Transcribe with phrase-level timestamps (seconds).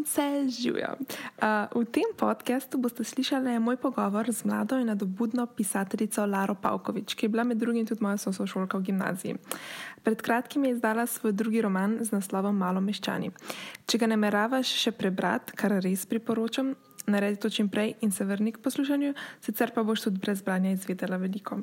[0.00, 0.96] punce živijo.
[0.96, 7.14] Uh, v tem podkastu boste slišali moj pogovor z mlado in nadobudno pisateljico Laro Pavkovič,
[7.14, 9.36] ki je bila med drugim tudi moja sošolka v gimnaziji.
[10.02, 13.30] Pred kratkim je izdala svoj drugi roman z naslovom Malo meščani.
[13.86, 16.74] Če ga nameravaš še prebrati, kar res priporočam,
[17.06, 20.72] naredi to čim prej in se vrni k poslušanju, sicer pa boš tudi brez branja
[20.72, 21.60] izvedela veliko.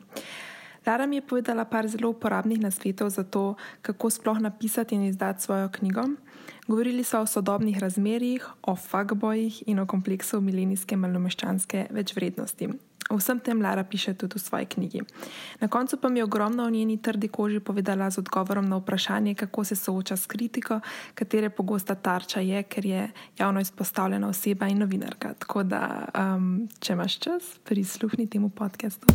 [0.87, 5.43] Lara mi je povedala par zelo uporabnih nasvetov za to, kako sploh napisati in izdati
[5.43, 6.01] svojo knjigo.
[6.67, 12.69] Govorili so o sodobnih razmerjih, o fuckbojih in o kompleksu milenijske malomeščanske večvrednosti.
[13.11, 15.01] Vsem tem Lara piše tudi v svoji knjigi.
[15.59, 19.35] Na koncu pa mi je ogromno o njeni trdi koži povedala z odgovorom na vprašanje,
[19.35, 20.79] kako se sooča s kritiko,
[21.13, 25.33] katere pogosta tarča je, ker je javno izpostavljena oseba in novinarka.
[25.33, 29.07] Tako da, um, če imaš čas, prisluhni temu podkastu.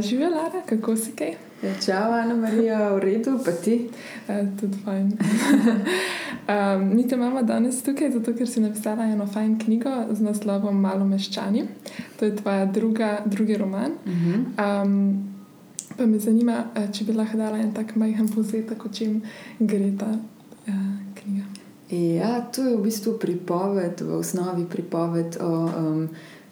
[0.00, 1.34] Živijo, Lara, kako si kaj?
[1.62, 3.88] Ja, čau, Ana Marija, v redu, pa ti.
[4.28, 5.12] Uh, tudi fajn.
[6.48, 10.80] um, mi te imamo danes tukaj, zato ker si napisala eno fajn knjigo z naslovom
[10.80, 11.64] Malo meščani.
[12.18, 13.92] To je tvoja druga, drugi roman.
[14.04, 14.82] Uh -huh.
[14.82, 15.24] um,
[15.96, 19.22] pa me zanima, če bi lahko dala en tak majhen povzetek, o čem
[19.58, 20.08] gre ta
[20.68, 20.74] uh,
[21.14, 21.44] knjiga.
[21.90, 26.08] Ja, to je v bistvu pripoved, v osnovi pripoved o um,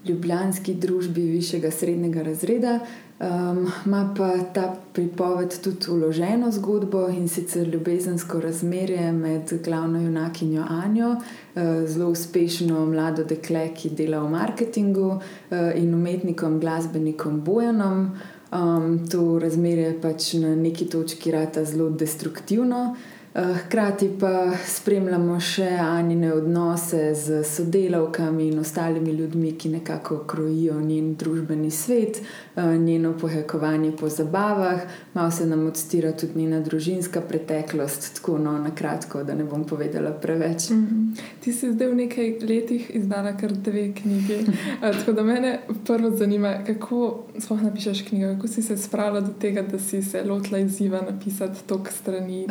[0.08, 2.80] ljubljanski družbi višjega srednjega razreda.
[3.24, 10.64] Um, ma pa ta pripoved tudi uloženo zgodbo in sicer ljubezensko razmerje med glavno junakinjo
[10.68, 18.10] Anjo, uh, zelo uspešno mlado dekle, ki dela v marketingu, uh, in umetnikom, glasbenikom Bojanom.
[18.52, 22.94] Um, to razmerje pač na neki točki rata zelo destruktivno.
[22.94, 30.76] Eh, hkrati pa spremljamo še Anine odnose z sodelavkami in ostalimi ljudmi, ki nekako krojijo
[30.80, 32.20] njen družbeni svet,
[32.56, 34.80] eh, njeno pohajkovanje po zabavah,
[35.14, 39.64] malo se nam odstira tudi njena družinska preteklost, tako no, na kratko, da ne bom
[39.64, 40.70] povedala preveč.
[40.70, 41.20] Mm -hmm.
[41.40, 44.38] Ti si zdaj v nekaj letih izdala kar dve knjigi.
[44.82, 49.32] Eh, tako da me prvo zanima, kako sploh napišeš knjigo, kako si se spravila do
[49.40, 52.46] tega, da si se lotila izziva napisati tok strani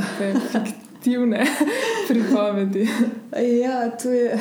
[1.04, 1.46] fiktivne
[2.08, 2.88] pripovedi?
[3.62, 4.40] Ja, to je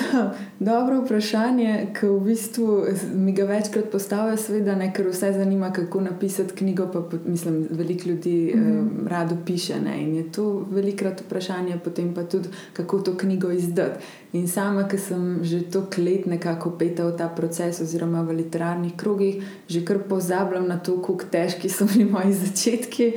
[0.60, 2.84] dobro vprašanje, ki v bistvu
[3.14, 6.86] mi ga večkrat postavlja, seveda, ne, ker vse zanima, kako napisati knjigo.
[6.92, 9.06] Pa mislim, veliko ljudi mm -hmm.
[9.06, 9.80] eh, rado piše.
[9.80, 14.04] Ne, in je to velikrat vprašanje, potem pa tudi, kako to knjigo izdati.
[14.32, 18.92] In sama, ki sem že toliko let nekako peta v ta proces, oziroma v literarnih
[18.96, 23.12] krogih, že kar pozabljam na to, kako težki so bili moji začetki.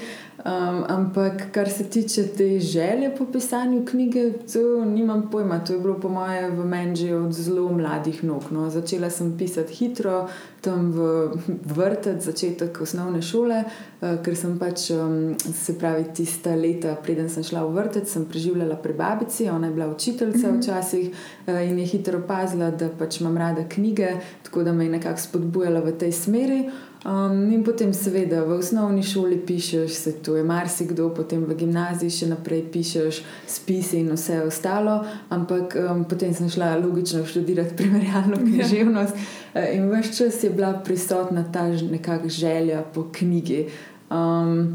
[0.45, 5.59] Um, ampak, kar se tiče te želje po pisanju knjige, to nimam pojma.
[5.59, 8.43] To je bilo, po moje, v meni že od zelo mladih nog.
[8.51, 8.69] No.
[8.69, 10.27] Začela sem pisati hitro,
[10.61, 11.29] tam v
[11.65, 17.43] vrtec, začetek osnovne šole, uh, ker sem pač, um, se pravi, tista leta, preden sem
[17.43, 20.59] šla v vrtec, sem preživljala pri babici, ona je bila učiteljica mhm.
[20.61, 24.99] včasih uh, in je hitro opazila, da pač imam rada knjige, tako da me je
[24.99, 26.67] nekako spodbujala v tej smeri.
[27.05, 32.09] Um, in potem, seveda, v osnovni šoli pišeš, se tu je marsikdo, potem v gimnaziji
[32.09, 35.03] še naprej pišeš spise in vse ostalo.
[35.29, 38.45] Ampak um, potem sem šla logično študirati primerjalno ja.
[38.47, 39.13] književnost
[39.53, 39.67] ja.
[39.77, 43.67] in vse čas je bila prisotna ta nekakšna želja po knjigi.
[44.09, 44.73] Um,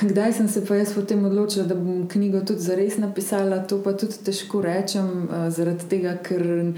[0.00, 3.76] Kdaj sem se pa jaz potem odločila, da bom knjigo tudi za res napisala, to
[3.84, 6.72] pa tudi težko rečem, uh, zaradi tega, ker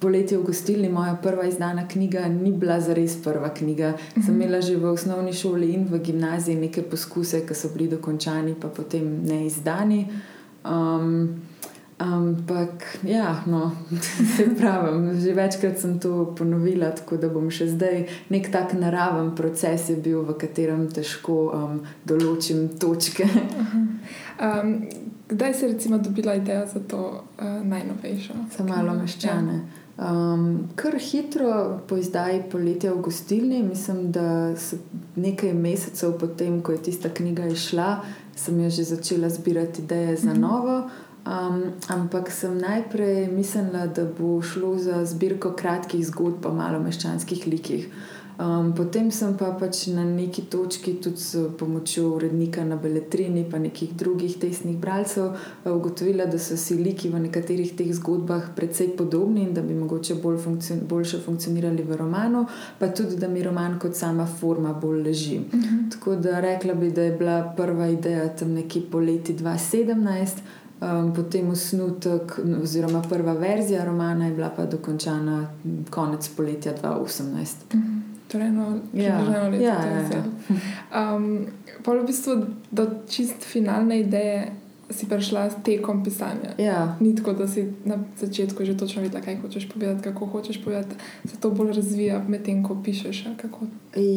[0.00, 3.92] poletje v gostilni, moja prva izdana knjiga, ni bila za res prva knjiga.
[4.16, 4.26] Mhm.
[4.26, 8.54] Sem imela že v osnovni šoli in v gimnaziji neke poskuse, ki so bili dokončani,
[8.60, 10.06] pa potem ne izdani.
[10.64, 11.40] Um,
[12.00, 13.72] ampak, ja, no,
[14.36, 19.34] se pravim, že večkrat sem to ponovila, tako da bom še zdaj nek tak naraven
[19.36, 23.28] proces je bil, v katerem težko um, določim točke.
[24.40, 24.88] um,
[25.28, 28.34] kdaj si recimo dobila idejo za to uh, najnovejšo?
[28.56, 29.60] Samo malo meščane.
[29.60, 29.79] Ja.
[30.00, 34.54] Um, kar hitro po izdaji poletja v gostilni, mislim, da
[35.16, 37.98] nekaj mesecev potem, ko je tista knjiga išla,
[38.36, 40.40] sem jo že začela zbirati ideje za mhm.
[40.40, 40.90] novo.
[41.20, 47.92] Um, ampak sem najprej mislila, da bo šlo za zbirko kratkih zgodb o malomeščanskih likih.
[48.40, 53.62] Um, potem sem pa pač na neki točki, tudi s pomočjo urednika na Beletrini in
[53.62, 58.96] nekih drugih tesnih bralcev, uh, ugotovila, da so si liki v nekaterih teh zgodbah precej
[58.96, 62.46] podobni in da bi mogoče bolj funkcion boljše funkcionirali v romanu,
[62.78, 65.38] pa tudi da mi roman kot sama forma bolj leži.
[65.38, 65.62] Uh mhm.
[65.62, 65.90] -huh.
[65.92, 70.28] Tako da rekla bi, da je bila prva ideja tam nekje poleti 2017.
[70.80, 75.50] Um, potem osnutek, oziroma prva verzija romana je bila pa dokončana
[75.90, 77.74] konec poletja 2018.
[77.74, 78.09] Uh -huh.
[78.30, 79.18] Torej, no, Ja.
[79.18, 79.64] eno leto.
[79.64, 80.06] Ja, je ja, ja.
[80.06, 80.22] zdaj.
[80.92, 81.46] Um,
[81.82, 82.36] pa v bistvu
[82.70, 84.52] do čist finalne ideje
[84.90, 86.50] si prišla s tekom pisanja.
[86.58, 86.96] Ja.
[87.00, 90.94] Ni tako, da si na začetku že točno vedela, kaj hočeš povedati, kako hočeš povedati,
[91.24, 93.24] se to bolj razvija medtem, ko pišeš.
[93.26, 93.36] ali?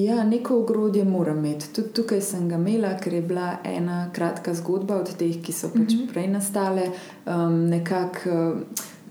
[0.04, 1.70] Ja, neko ogrodje moram imeti.
[1.70, 5.70] Tudi tukaj sem ga imela, ker je bila ena kratka zgodba od teh, ki so
[5.70, 6.08] pač Mhm.
[6.08, 6.88] prej nastale.
[7.26, 8.58] Um, nekako, uh,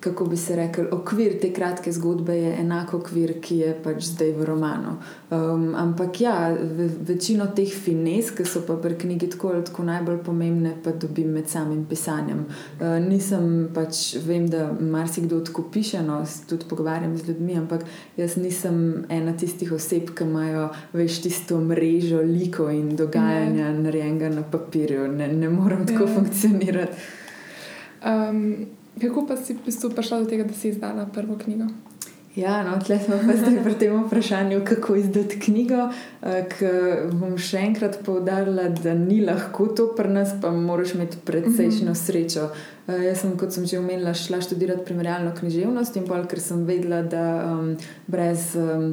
[0.03, 4.33] kako bi se rekel, okvir te kratke zgodbe je enak okvir, ki je pač zdaj
[4.35, 4.97] v romanu.
[5.31, 9.87] Um, ampak ja, ve, večino teh fines, ki so pa pri knjigi tako ali tako
[9.87, 12.45] najbolj pomembne, pa dobim med samim pisanjem.
[12.81, 16.19] Uh, nisem pač, vem, da marsikdo tako piše, no,
[16.51, 22.21] tudi pogovarjam z ljudmi, ampak jaz nisem ena tistih oseb, ki imajo veš tisto mrežo
[22.27, 23.79] likov in dogajanja Ne.
[23.83, 25.09] narejenega na papirju.
[25.13, 26.15] Ne, ne morem tako Ja.
[26.15, 26.93] funkcionirati.
[28.05, 28.67] Um,
[29.01, 31.71] kako pa si v bistvu prišla do tega, da si izdala prvo knjigo?
[32.37, 35.91] Ja, no, tle smo pa zdaj pri tem vprašanju, kako izdati knjigo.
[36.23, 41.95] Ker bom še enkrat poudarila, da ni lahko to pri nas, pa moraš imeti precejšno
[41.95, 42.49] srečo.
[42.89, 46.65] Eh, Jaz sem, kot sem že omenila, šla študirati primerjalno književnost in pol, ker sem
[46.67, 47.77] vedela, da um,
[48.07, 48.89] brez um,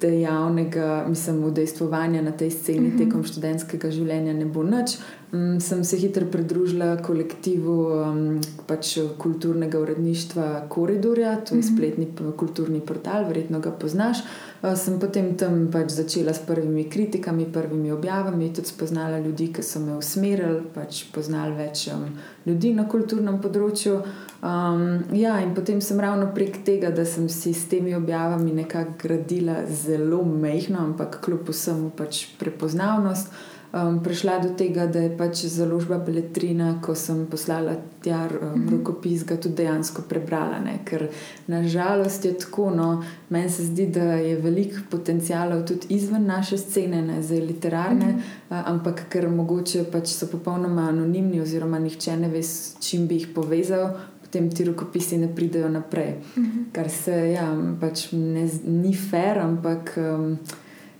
[0.00, 2.98] dejavnega, mislim, udejstvovanja na tej sceni Mhm.
[2.98, 4.96] tekom študentskega življenja ne bo nič.
[5.32, 11.68] Um, sem se hitro pridružila kolektivu um, pač kulturnega uredništva Koridorja, to je Mhm.
[11.68, 14.18] spletni p- kulturni portal, verjetno ga poznaš.
[14.18, 19.62] Uh, sem potem tam pač začela s prvimi kritikami, prvimi objavami, tudi spoznala ljudi, ki
[19.62, 22.04] so me usmerili, pač poznala več um,
[22.46, 23.96] ljudi na kulturnem področju.
[24.38, 28.94] Um, ja, in potem sem ravno prek tega, da sem si s temi objavami nekako
[29.02, 33.34] gradila zelo mehko, ampak kljub vsemu pač prepoznavnost.
[33.72, 37.72] Um, prišla do tega, da je pač založba Beletrina, ko sem poslala
[38.04, 40.58] tja um, rokopis, ga tudi dejansko prebrala.
[40.60, 40.74] Ne?
[40.84, 41.06] Ker
[41.46, 47.00] nažalost je tako, no, meni se zdi, da je veliko potencijalov tudi izven naše scene,
[47.02, 48.20] ne zdaj literarne, Mhm.
[48.50, 53.14] a, ampak ker mogoče pač so popolnoma anonimni, oziroma nihče ne ve, s čim bi
[53.14, 56.14] jih povezal, potem ti rokopisi ne pridejo naprej.
[56.36, 56.68] Mhm.
[56.72, 57.48] Kar se ja,
[57.80, 60.36] pač ne, ni fair, ampak um,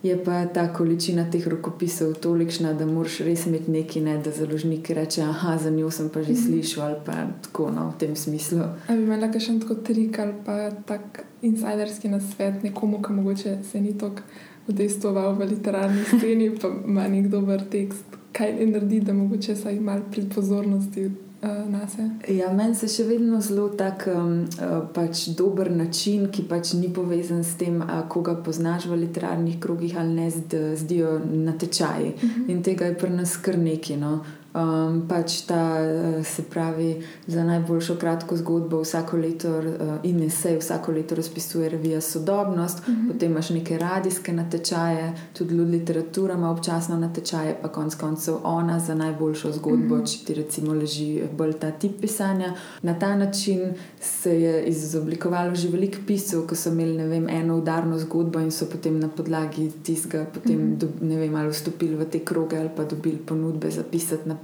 [0.02, 4.90] je pa ta količina teh rokopisov tolikšna, da moraš res imeti nekaj, ne, da založnik
[4.90, 6.42] reče: Ah, za njo sem pa že Mhm.
[6.42, 7.12] slišal ali pa
[7.42, 8.58] tako no, v tem smislu.
[8.88, 13.80] A bi imela še tako trik ali pa tak insiderski nasvet nekomu, ki mogoče se
[13.80, 14.22] ni tako
[14.68, 19.80] udejstvoval v literarni sceni, pa ima nek dober tekst, kaj naj naredi, da mogoče saj
[19.80, 21.10] malo pri pozornosti
[21.48, 22.10] na se.
[22.28, 26.90] Ja, meni se še vedno zelo tak um, uh, pač dober način, ki pač ni
[26.94, 32.14] povezan s tem, a, koga poznaš v literarnih krogih ali ne, zd- zdijo natečaji.
[32.48, 33.98] In tega je pri nas kar nekaj.
[33.98, 34.20] No.
[34.54, 36.96] Um, pač ta, eh, se pravi,
[37.26, 39.64] za najboljšo kratko zgodbo vsako leto uh,
[40.02, 43.08] in esej vsako leto razpisuje revija Sodobnost, Mhm.
[43.08, 48.78] potem imaš neke radijske natečaje, tudi Lud literatura ima občasno natečaje, pa konec koncev ona
[48.78, 50.04] za najboljšo zgodbo, Mhm.
[50.04, 52.52] če ti recimo leži bolj ta tip pisanja.
[52.82, 53.60] Na ta način
[54.00, 58.66] se je izoblikovalo že veliko piscev, ki so imeli vem, eno udarno zgodbo in so
[58.66, 60.74] potem na podlagi tistega potem, Mhm.
[60.74, 64.41] do, ne vem, ali vstopili v te kroge ali pa dobili ponudbe za pisati naprej.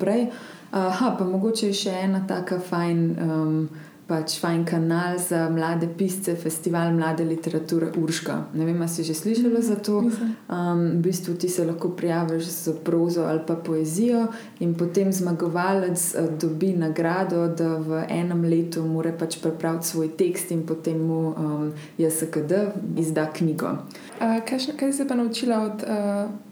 [0.70, 3.04] Aha, pa mogoče je še ena taka fajn.
[3.20, 3.60] Um,
[4.08, 8.38] Pač fajn kanal za mlade pisce, festival mlade literature Urška.
[8.56, 10.00] Ne vem, ali si že slišala za to.
[10.00, 14.32] Um, v bistvu ti se lahko prijaviš z prozo ali pa poezijo,
[14.64, 20.56] in potem zmagovalec uh, dobi nagrado, da v enem letu mora pač prepraviti svoj tekst
[20.56, 22.64] in potem mu um, JSKD
[22.96, 23.76] izda knjigo.
[24.24, 26.47] Uh, kaj, kaj si se pa naučila od uh,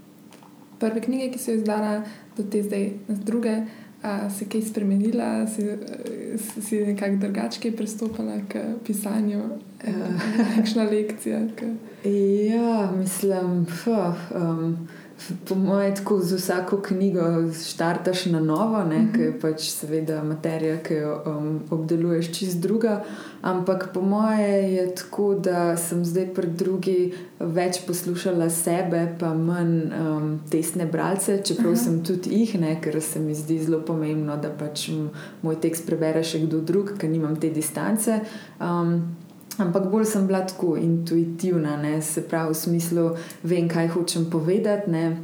[0.78, 2.02] prve knjige, ki si jo izdala,
[2.37, 3.56] do te zdaj druge?
[3.97, 5.78] Uh, si kaj spremenila, si, eh,
[6.61, 8.54] si- nekako drugače pristopila k
[8.85, 9.40] pisanju,
[10.56, 11.40] kakšna lekcija?
[11.56, 11.64] K...
[12.47, 14.88] Ja, mislim, fuh, um,
[15.44, 17.23] po mojem, tako z vsako knjigo
[17.64, 19.12] štartaš na novo, ne, Mhm.
[19.12, 23.02] ker je pač seveda materija, ki jo um, obdeluješ, čist druga.
[23.42, 24.37] Ampak po mojem
[24.70, 26.99] je tako, da sem zdaj pri drugi
[27.40, 31.76] več poslušala sebe, pa manj um, testne bralce, čeprav Aha.
[31.76, 34.90] sem tudi jih, ne, ker se mi zdi zelo pomembno, da pač
[35.42, 38.20] moj tekst prebere še kdo drug, ker nimam te distance.
[38.61, 39.16] Um,
[39.58, 42.02] Ampak bolj sem bila tako intuitivna, ne?
[42.02, 43.06] se pravi, v smislu,
[43.42, 44.90] vem, kaj hočem povedati.
[44.90, 45.16] Ne?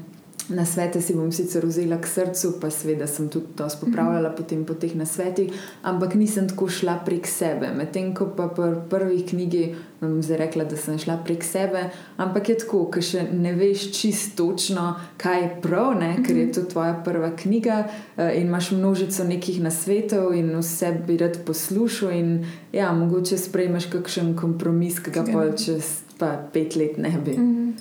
[0.48, 4.32] Na svete si bom sicer vzela k srcu, pa seveda sem tudi to spopravljala mm
[4.32, 4.36] -hmm.
[4.36, 7.70] potem po teh nasvetih, ampak nisem tako šla prek sebe.
[7.76, 12.48] Medtem ko pa pri prvi knjigi, bom zdaj rekla, da sem šla prek sebe, ampak
[12.48, 16.16] je tako, ker še ne veš čisto točno, kaj je prav, ne?
[16.26, 17.84] ker je to tvoja prva knjiga
[18.16, 22.10] eh, in imaš množico nekih nasvetov in vse bi rad poslušal.
[22.10, 27.32] In ja, mogoče sprejmeš kakšen kompromis, ki ga pol čez pa pet let ne bi.
[27.32, 27.72] Mhm.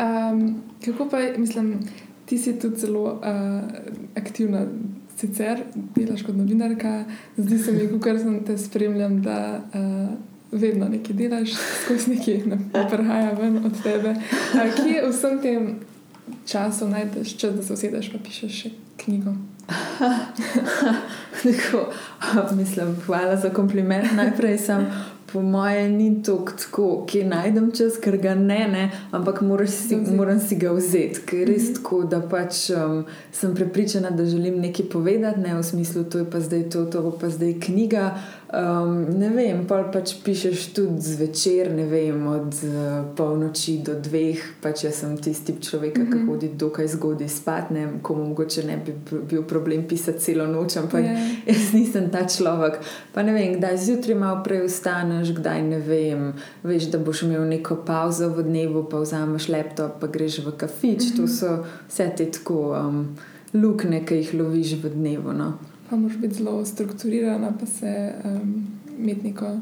[0.00, 1.80] Um, kako pa, mislim,
[2.26, 3.20] ti si tudi zelo uh,
[4.16, 4.66] aktivna,
[5.16, 5.62] sicer
[5.96, 7.04] delaš kot novinarka,
[7.36, 10.08] zdi se mi, kar sem te spremljam, da uh,
[10.52, 11.54] vedno nekaj delaš,
[11.84, 12.58] skozi nekaj ne
[12.90, 14.14] prihaja ven od tebe.
[14.54, 15.70] Uh, kje v vsem tem
[16.46, 18.70] času najdeš čas, da se usedeš in pišeš še
[19.04, 19.34] knjigo?
[21.42, 21.92] Tako,
[22.56, 24.12] mislim, hvala za kompliment.
[24.16, 24.86] Najprej sem
[25.32, 30.40] po mojem, ni to tako, ki najdem čas, ker ga ne, ne ampak si, moram
[30.40, 31.74] si ga vzeti, ker je res mhm.
[31.78, 36.30] tako, da pač um, sem prepričana, da želim nekaj povedati, ne v smislu, to je
[36.30, 38.10] pa zdaj to, to pa zdaj knjiga.
[38.52, 44.42] Um, ne vem, pa pač pišeš tudi zvečer, ne vem, od uh, polnoči do dveh.
[44.58, 46.26] Pač jaz sem tisti tip človeka, mm -hmm.
[46.26, 48.94] ki hodi dokaj zgodaj spat, ne vem, komu mogoče ne bi
[49.30, 51.46] bil problem pisati celo noč, ampak yeah.
[51.46, 51.54] Ja.
[51.54, 52.80] jaz nisem ta človek.
[53.14, 57.46] Pa ne vem, kdaj zjutraj malo prej vstaneš, kdaj ne vem, veš, da boš imel
[57.48, 61.02] neko pauzo v dnevu, pa vzameš laptop, pa greš v kafič.
[61.02, 61.16] Mm -hmm.
[61.16, 63.16] To so vse te tako um,
[63.54, 65.32] lukne, ki jih loviš v dnevu.
[65.32, 68.66] No pa moraš biti zelo strukturirana, pa se um,
[68.98, 69.58] imeti neko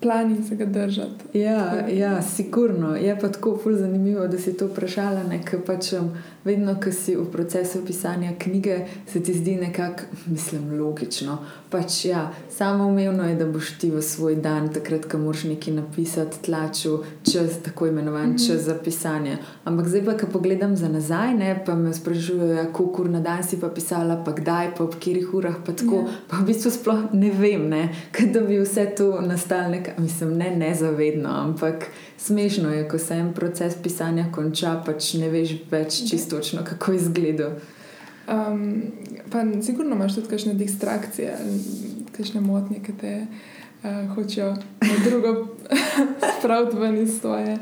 [0.00, 1.38] plan in se ga držati.
[1.38, 2.96] Ja, ja, sigurno.
[2.96, 6.10] Je pa tako zanimivo, da si to vprašala, ker pač um,
[6.44, 11.38] vedno, ko si v procesu pisanja knjige, se ti zdi nekako, mislim, logično.
[11.70, 15.74] Pač ja, samo umevno je, da boš ti v svoj dan, takrat, ko moraš nekaj
[15.74, 16.98] napisati, tlačil
[17.32, 18.48] čez tako imenovan mm -hmm.
[18.48, 19.38] čas za pisanje.
[19.64, 23.20] Ampak zdaj, pa, ko pogledam za nazaj, ne, pa me sprašujejo, ja, koliko ur na
[23.20, 25.94] dan si pa pisala, pa kdaj, pa ob katerih urah, pa tako.
[25.94, 26.04] Yeah.
[26.04, 26.12] Ja.
[26.28, 27.88] Pa v bistvu sploh ne vem, ne,
[28.32, 31.86] da bi vse to nastalo mislim, ne nezavedno, ampak
[32.24, 36.10] smešno je, ko se en proces pisanja konča, pač ne veš več mhm.
[36.10, 37.56] čisto, kako je izgledal.
[38.24, 38.82] Um,
[39.30, 41.36] pa, sigurno imaš tudi kakšne distrakcije,
[42.16, 44.54] kakšne motnje, ki te uh, hočejo
[45.04, 45.34] drugo
[46.38, 47.58] spraviti ven iz svoje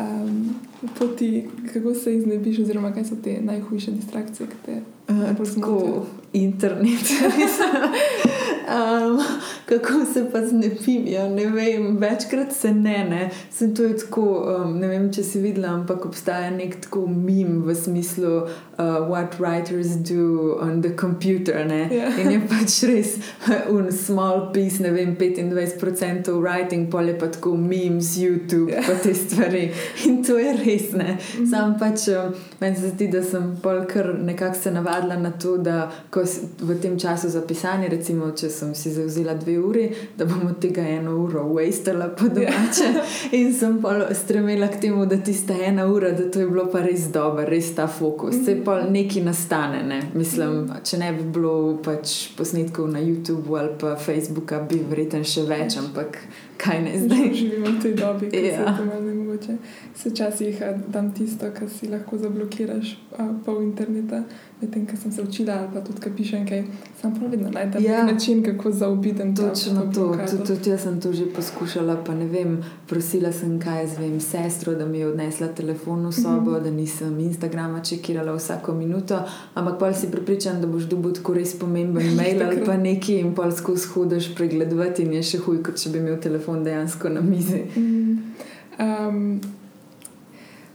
[0.00, 0.54] um,
[0.98, 7.16] poti, kako se jih znebiš, oziroma kaj so te najhujše distrakcije, ki te uh, internet.
[8.68, 9.22] um,
[9.68, 11.06] kako se pa znepim?
[11.06, 13.30] Ja, ne vem, večkrat se ne, ne.
[13.50, 17.74] Sem to tako, um, ne vem, če si videla, ampak obstaja nek tako mim v
[17.74, 18.32] smislu,
[18.78, 21.52] uh, what writers do on the computer.
[21.52, 21.92] Yeah.
[21.92, 22.08] Ja.
[22.18, 23.16] In je pač res
[23.76, 28.82] un small piece, ne vem, 25% writing, pol je pa tako memes, YouTube, yeah.
[28.82, 28.86] Ja.
[28.88, 29.70] pa te stvari.
[30.06, 31.12] In to je res, ne.
[31.12, 31.50] Mm -hmm.
[31.50, 35.56] Sam pač, um, meni se zdi, da sem pol kar nekako se navadila na to,
[35.58, 36.24] da ko
[36.60, 40.60] v tem času za pisanje, recimo, če sem si zauzela dve uri, da bom od
[40.60, 42.88] tega eno uro wastela po domače.
[42.92, 43.34] Yeah.
[43.40, 46.82] In sem pa stremela k temu, da tista ena ura, da to je bilo pa
[46.84, 48.34] res dobro, res ta fokus.
[48.34, 48.44] Mm -hmm.
[48.44, 49.82] Se pa nekaj nastane.
[49.82, 50.02] Ne?
[50.14, 50.82] Mislim, -hmm.
[50.90, 55.76] če ne bi bilo pač posnetkov na YouTubu ali pa Facebooku, bi verjetno še več,
[55.76, 56.18] ampak
[56.56, 57.34] kaj ne zdaj.
[57.34, 58.56] Živimo v tej dobi, ki ja.
[58.56, 59.56] se tam ne mogoče.
[59.94, 62.96] Se časih dam tisto, kar si lahko zablokiraš
[63.44, 64.24] po internetu
[64.62, 66.62] medtem ko sem se učila, ali pa tudi, ko pišem kaj,
[67.00, 68.04] sem prav vedno najdel ja.
[68.06, 69.48] način, kako zaobidem to.
[69.48, 73.86] Točno to, tudi, tudi jaz sem to že poskušala, pa ne vem, prosila sem kaj,
[73.96, 76.62] zvem sestro, da mi je odnesla telefon v sobo, mm -hmm.
[76.62, 79.18] da nisem Instagrama čekirala vsako minuto,
[79.54, 83.34] ampak pa si pripričan, da boš dobil tako res pomemben mail ali pa neki in
[83.34, 87.20] pa skozi hodiš pregledovati in je še huj, kot če bi imel telefon dejansko na
[87.20, 87.64] mizi.
[87.76, 88.32] Mm
[88.78, 89.40] um,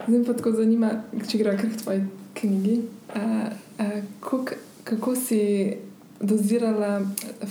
[0.08, 0.92] Zdaj pa tako zanima,
[1.28, 2.04] če gre kar k tvoji
[2.38, 2.76] knjigi.
[3.16, 3.50] Uh,
[3.82, 4.54] uh, kuk,
[4.88, 5.42] kako si
[6.22, 7.02] dozirala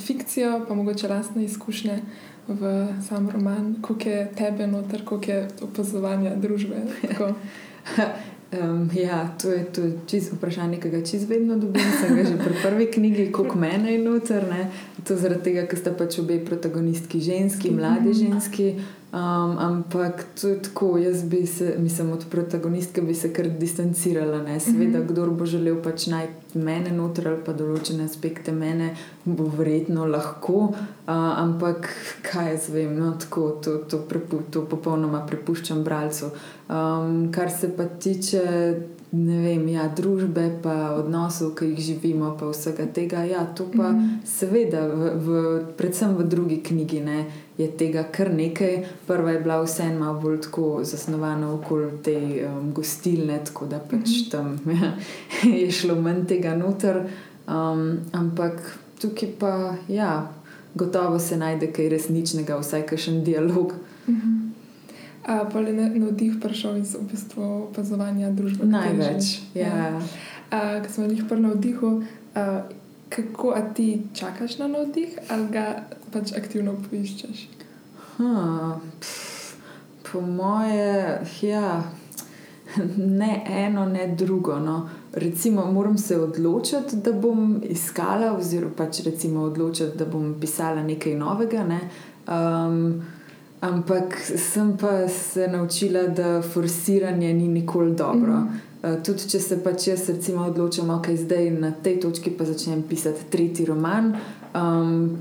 [0.07, 1.99] fikcijo, pa mogoče lastne izkušnje
[2.49, 2.73] v
[3.09, 6.81] sam roman, koliko je tebe noter, koliko je opazovanja družbe.
[8.53, 11.83] Um, ja, to je, to je čisto vprašanje, ki ga čisto vedno dobim.
[12.01, 14.47] Sem ga že pri prvi knjigi, koliko mene je noter.
[14.49, 14.71] Ne?
[15.07, 18.19] To zaradi tega, ker sta pač obe protagonistki ženski, mladi mhm.
[18.23, 18.71] ženski.
[19.17, 24.43] Um, ampak to je tako, jaz bi se, mislim, od protagonistke bi se kar distancirala.
[24.43, 24.61] Ne?
[24.61, 25.09] Seveda, mm -hmm.
[25.13, 30.53] kdo bo želel pač najti mene noter ali pa določene aspekte mene, bo verjetno lahko,
[30.53, 31.89] uh, ampak
[32.23, 36.27] kaj jaz vem, no, tako, to, to, prepu, to popolnoma prepuščam bralcu.
[36.69, 38.43] Um, kar se pa tiče
[39.13, 43.93] ne vem, ja, družbe, pa odnosov, ki jih živimo, pa vsega tega, ja, to pa
[43.93, 44.19] mm -hmm.
[44.25, 47.01] seveda, v, v, predvsem v drugi knjigi.
[47.01, 47.27] Ne?
[47.59, 48.85] je tega kar nekaj.
[49.07, 52.17] Prva je bila vseeno malo bolj tako zasnovana okoli te
[52.49, 54.31] um, gostilne, tako da pač mm -hmm.
[54.31, 54.93] tam ja,
[55.57, 57.03] je šlo manj tega noter.
[57.49, 60.33] Um, ampak tukaj pa, ja,
[60.75, 63.73] gotovo se najde kaj resničnega, vsaj kakšen dialog.
[64.09, 64.46] Mm -hmm.
[65.27, 68.67] Pa je navdih prišel iz v bistvu opazovanja družbe?
[68.67, 69.41] Največ.
[69.55, 69.75] Ja.
[70.51, 70.81] Ja.
[70.83, 72.03] Ko smo jih prvi na vdihu,
[73.09, 75.67] kako ti čakaš na navdih ali ga
[76.15, 77.49] pač aktivno poiščeš?
[78.17, 78.79] Ha,
[80.13, 81.83] Po moje, ja,
[82.97, 84.59] ne eno, ne drugo.
[84.59, 84.89] No.
[85.13, 91.15] Recimo, moram se odločiti, da bom iskala, oziroma pač recimo odločiti, da bom pisala nekaj
[91.15, 91.65] novega.
[91.65, 91.81] Ne.
[92.27, 93.03] Um,
[93.61, 98.33] ampak sem pa se naučila, da forsiranje ni nikoli dobro.
[98.33, 98.61] Mm.
[98.83, 102.45] Uh, tudi če se pač jaz recimo odločim, da okay, zdaj na tej točki pa
[102.45, 104.15] začnem pisati tretji roman.
[104.55, 105.19] Um,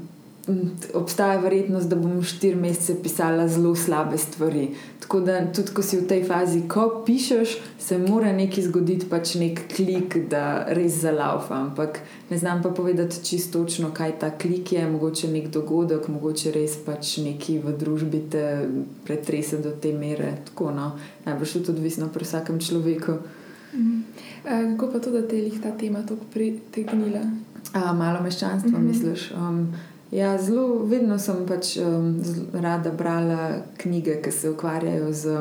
[0.93, 4.69] obstaja verjetnost, da bom štiri mesece pisala zelo slabe stvari.
[4.99, 9.35] Tako da tudi, ko si v tej fazi, ko pišeš, se mora nekaj zgoditi, pač
[9.41, 11.55] nek klik, da res zalaufa.
[11.55, 11.99] Ampak
[12.29, 16.77] ne znam pa povedati čisto točno, kaj ta klik je, mogoče nek dogodek, mogoče res
[16.85, 18.45] pač neki v družbi te
[19.05, 20.37] pretrese do te mere.
[20.45, 20.91] Tako, no.
[21.25, 23.17] Najbrž je to odvisno pri vsakem človeku.
[23.73, 24.03] Mm.
[24.45, 27.25] Kako pa tudi, da te je ta tema tako pritegnila?
[27.73, 28.87] Malo meščanstvo, mm -hmm.
[28.87, 29.31] misliš.
[29.31, 29.73] Um,
[30.11, 32.21] Ja, zelo, vedno sem pač um,
[32.53, 35.39] rada brala knjige, ki se ukvarjajo z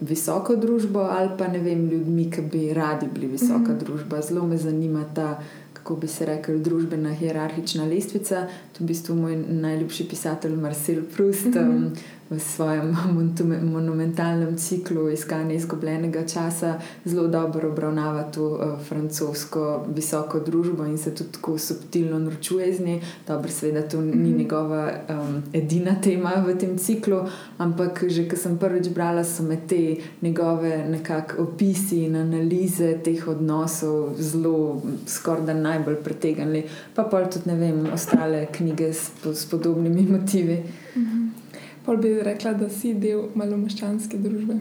[0.00, 3.84] visoko družbo ali pa ne vem, ljudmi, ki bi radi bili visoka mm -hmm.
[3.84, 4.22] družba.
[4.22, 5.40] Zelo me zanima ta,
[5.72, 8.46] kako bi se rekel, družbena hierarhična lestvica.
[8.72, 11.46] To je v bistvu moj najljubši pisatelj Marcel Proust.
[11.46, 11.76] Mm -hmm.
[11.76, 11.92] um,
[12.30, 12.96] v svojem
[13.76, 21.14] monumentalnem ciklu iskanja izgubljenega časa zelo dobro obravnava to uh, francosko visoko družbo in se
[21.14, 23.00] tudi tako subtilno norčuje iz nje.
[23.28, 24.38] Dobro, seveda to ni mm -hmm.
[24.38, 27.20] njegova um, edina tema v tem ciklu,
[27.58, 33.28] ampak že ko sem prvič brala, so me te njegove nekakšne opisi in analize teh
[33.28, 36.64] odnosov zelo skoraj da najbolj pritegnili.
[36.94, 40.62] Pa pa tudi ne vem, ostale knjige s, s podobnimi motivi.
[40.96, 41.45] Mm -hmm.
[41.86, 44.56] Pol bi rekla, da si del malomaščanske družbe.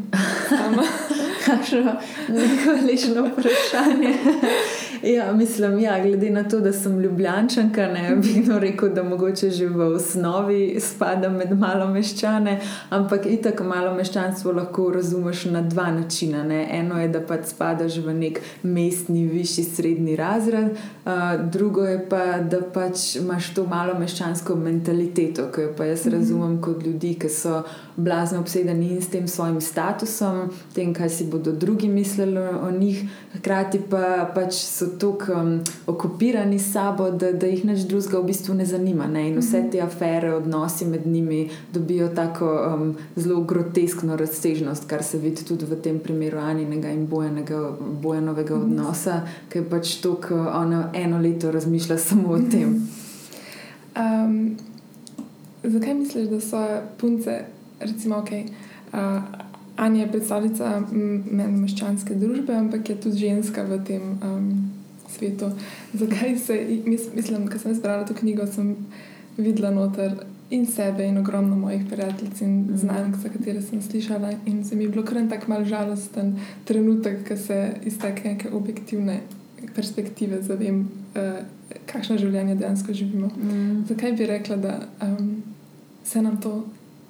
[1.46, 1.96] Kakšno
[2.28, 4.12] hvaležno vprašanje.
[5.16, 9.68] ja, mislim, ja, glede na to, da sem ljubljančanka, ne bi rekel, da mogoče že
[9.68, 16.44] v osnovi spada med malomeščane, ampak itak malomeščanstvo lahko razumeš na dva načina.
[16.44, 16.62] Ne.
[16.78, 22.24] Eno je, da pač spadaš v nek mestni, višji, srednji razred, uh, drugo je pa,
[22.46, 26.16] da pač imaš to malomeščansko mentaliteto, ki jo pa jaz mhm.
[26.18, 27.64] razumem kot ljudi ki so
[27.96, 33.04] blazno obsedeni in s tem svojim statusom, tem, kaj si bodo drugi mislili o njih,
[33.38, 38.30] hkrati pa pač so tako um, okupirani s sabo, da, da jih nič drugega v
[38.32, 39.08] bistvu ne zanima.
[39.08, 39.30] Ne?
[39.30, 39.72] In vse mhm.
[39.72, 45.66] te afere, odnosi med njimi dobijo tako um, zelo groteskno razsežnost, kar se vidi tudi
[45.66, 48.64] v tem primeru Aninega in Bojanovega mhm.
[48.64, 52.80] odnosa, ki je pač to, ko ona eno leto razmišlja samo o tem.
[53.96, 54.58] Um,
[55.66, 56.62] Zakaj misliš, da so
[56.98, 57.40] punce,
[57.80, 58.30] recimo, ok,
[58.94, 59.00] uh,
[59.76, 64.46] Anja je predstavnica meščanske družbe, ampak je tudi ženska v tem um,
[65.12, 65.50] svetu?
[65.94, 68.76] Zakaj se, mislim, ko sem izbrala to knjigo, sem
[69.38, 70.16] videla noter
[70.50, 72.78] in sebe, in ogromno mojih prijateljic in mhm.
[72.78, 74.32] znank, za katere sem slišala.
[74.46, 78.30] In se mi je bilo kar en tak mal žalosten trenutek, ko se iz take
[78.30, 79.20] neke objektivne
[79.76, 81.44] perspektive zavem, uh,
[81.86, 83.28] kakšno življenje dejansko živimo.
[83.28, 83.84] Mm.
[83.90, 84.80] Zakaj bi rekla, da.
[85.04, 85.55] Um,
[86.06, 86.64] se nam to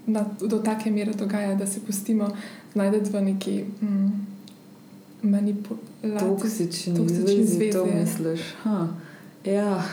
[0.07, 2.29] na, do take mere dogaja, da se pustimo
[2.73, 4.27] znajti v neki mm,
[5.21, 6.19] manipulaciji.
[6.19, 8.41] Toksični zvezi, to misliš.
[8.63, 8.87] Ha.
[9.45, 9.83] Ja,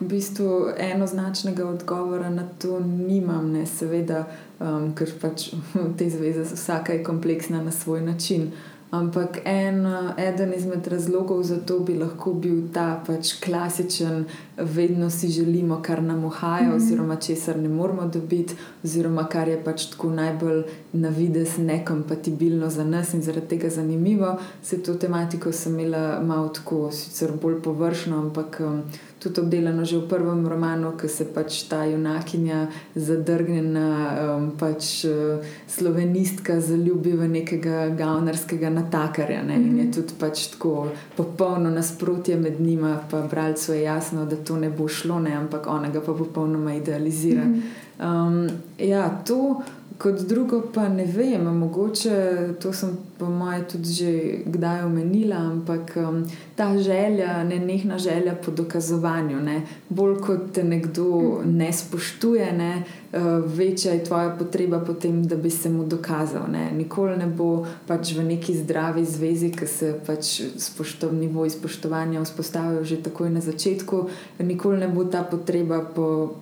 [0.00, 4.24] v bistvu enoznačnega odgovora na to nimam, ne seveda,
[4.60, 5.52] um, ker pač
[5.98, 8.50] te zveze vsaka kompleksna na svoj način.
[8.90, 9.86] Ampak en,
[10.18, 14.24] eden izmed razlogov za to bi lahko bil ta pač klasičen,
[14.56, 16.76] vedno si želimo, kar nam uhaja, mm -hmm.
[16.76, 20.62] oziroma česar ne moramo dobiti, oziroma kar je pač tako najbolj
[20.92, 24.36] na vides nekompatibilno za nas in zaradi tega zanimivo.
[24.62, 28.82] Se to tematiko sem imela malo tako, sicer bolj površno, ampak um,
[29.18, 33.88] tudi obdelano že v prvem romanu, ki se pač ta junakinja zadrgne na
[34.36, 39.42] um, pač, uh, slovenistka, zaljubi v nekega gavnarskega natakarja.
[39.42, 39.54] Ne?
[39.54, 39.92] In je mhm.
[39.92, 44.88] tudi pač tako popolno nasprotje med njima, pa bralcu je jasno, da to ne bo
[44.88, 45.34] šlo, ne?
[45.34, 47.44] ampak ona ga pa popolnoma idealizira.
[47.44, 47.60] Mhm.
[48.00, 49.62] Um, ja, to.
[49.98, 52.14] Kot drugo, pa ne vem, mogoče
[52.60, 54.10] to sem po mojem tudi že
[54.46, 56.24] kdaj omenila, ampak um,
[56.56, 62.82] ta želja, ne nehna želja po dokazovanju, ne, bolj kot te nekdo ne spoštuje, ne,
[63.12, 66.50] uh, večja je tvoja potreba potem, da bi se mu dokazal.
[66.50, 66.72] Ne.
[66.72, 72.84] Nikoli ne bo pač v neki zdravi zvezi, ki se pač spoštov, nivo izpoštovanja vzpostavijo
[72.84, 76.34] že takoj na začetku, nikoli ne bo ta potreba po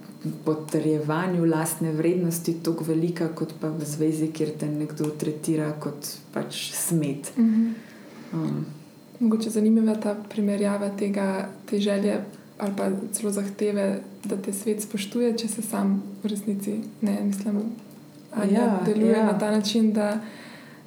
[0.45, 6.71] potrjevanju lastne vrednosti tako velika, kot pa v zvezi, kjer te nekdo tretira kot pač
[6.75, 7.33] smet.
[7.37, 7.73] Mm -hmm.
[8.33, 8.65] um.
[9.21, 12.21] Mogoče zanimiva ta primerjava tega, te želje
[12.59, 17.63] ali pa celo zahteve, da te svet spoštuje, če se sam v resnici ne mislim.
[18.51, 19.25] ja, deluje ja.
[19.25, 20.21] na ta način, da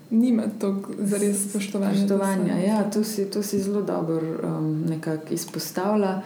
[0.10, 1.96] nima toliko zares spoštovanja.
[1.96, 2.58] spoštovanja.
[2.58, 4.86] Ja, to, si, to si zelo dobro um,
[5.30, 6.18] izpostavlja.
[6.18, 6.24] Uh,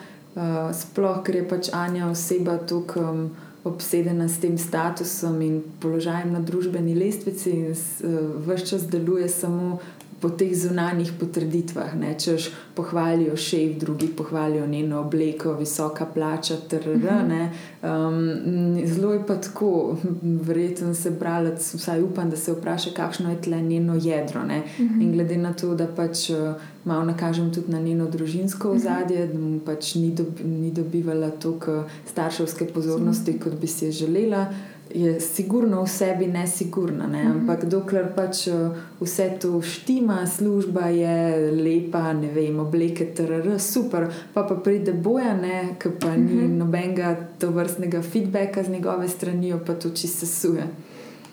[0.73, 3.03] sploh, ker je pač Anja oseba tukaj.
[3.03, 9.27] Um, Obsedena s tem statusom in položajem na družbeni lestvici, in uh, vse čas deluje
[9.29, 9.81] samo
[10.21, 16.89] po teh zunanjih potrditvah, ne, češ pohvalijo šef, drugi pohvalijo njeno obleko, visoka plača, trr.
[16.89, 23.41] Um, zelo je pa tako, verjetno se bralec, vsaj upam, da se vpraša, kakšno je
[23.41, 24.43] tle njeno jedro.
[24.43, 24.63] Ne.
[24.79, 29.39] In glede na to, da pač uh, malo nakažem tudi na njeno družinsko ozadje, da
[29.39, 34.47] mu pač ni, dobi, ni dobivala toliko starševske pozornosti, kot bi si želela
[34.93, 37.07] je sigurno v sebi nesigurna.
[37.07, 37.23] Ne?
[37.23, 37.39] Mhm.
[37.39, 44.09] Ampak dokler pač eh, vse to štima, služba je lepa, ne vem, obleke TRR, super,
[44.33, 45.37] pa pa pride boja,
[45.79, 46.57] ki pa ni mhm.
[46.57, 50.67] nobenega to vrstnega feedbacka z njegove strani, pa to čisto suje.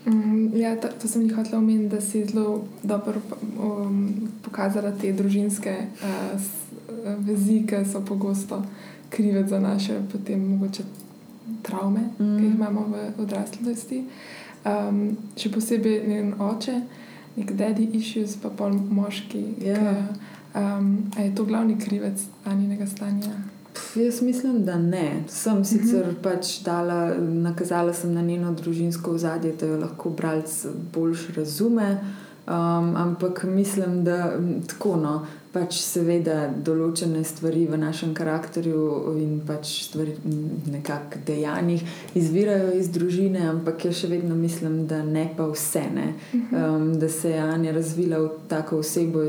[0.07, 3.21] Mm, ja, to, to sem jih hotel omeniti, da si zelo dobro
[3.59, 6.40] um, pokazala te družinske uh,
[7.27, 8.62] vezi, ki so pogosto
[9.11, 10.83] krive za naše, potem mogoče
[11.63, 12.37] travme, mm.
[12.39, 14.05] ki jih imamo v odraslosti.
[14.67, 16.81] Um, še posebej njen oče,
[17.37, 19.45] nek daddy issues, pa pol moški.
[19.63, 20.01] Yeah.
[20.03, 23.31] Ki, um, je to glavni krivec anjenega stanja?
[23.75, 25.25] Pff, jaz mislim, da ne.
[25.29, 26.23] Sem sicer mm -hmm.
[26.23, 31.99] pač dala, nakazala sem na njeno družinsko ozadje, da jo lahko bralec bolj razume.
[32.47, 39.71] Um, ampak mislim, da tako no pač seveda določene stvari v našem karakterju in pač
[39.87, 40.16] stvari
[40.69, 41.85] nekako dejanjih
[42.19, 45.85] izvirajo iz družine, ampak jaz še vedno mislim, da ne pa vse.
[45.97, 46.07] Ne.
[46.51, 49.25] Um, da se je Anja razvila v tako osebo,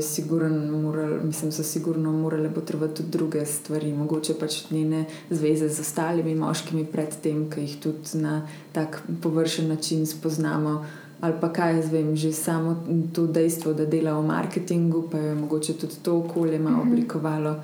[0.82, 6.34] moral, mislim, so sigurno morale potrebovati tudi druge stvari, mogoče pač njene zveze z ostalimi
[6.34, 10.82] moškimi predtem, ki jih tudi na tak površen način spoznamo
[11.20, 12.76] ali pa kaj jaz vem, že samo
[13.12, 16.92] to dejstvo, da dela v marketingu, pa je mogoče tudi to okolje malo mhm.
[16.92, 17.56] oblikovalo.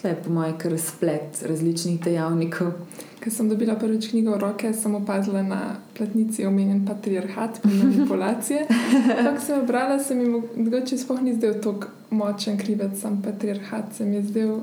[0.00, 2.72] Tle je po mojem kar splet različnih dejavnikov.
[3.20, 8.66] Ker sem dobila prvič knjigo v roke, sem opazila na platnici omenjen patriarhat in manipulacije.
[9.18, 13.94] Ampak sem jo brala, se mi mogoče sploh ni zdel tako močen krivec, sem patriarhat.
[13.96, 14.58] Se mi je zdel,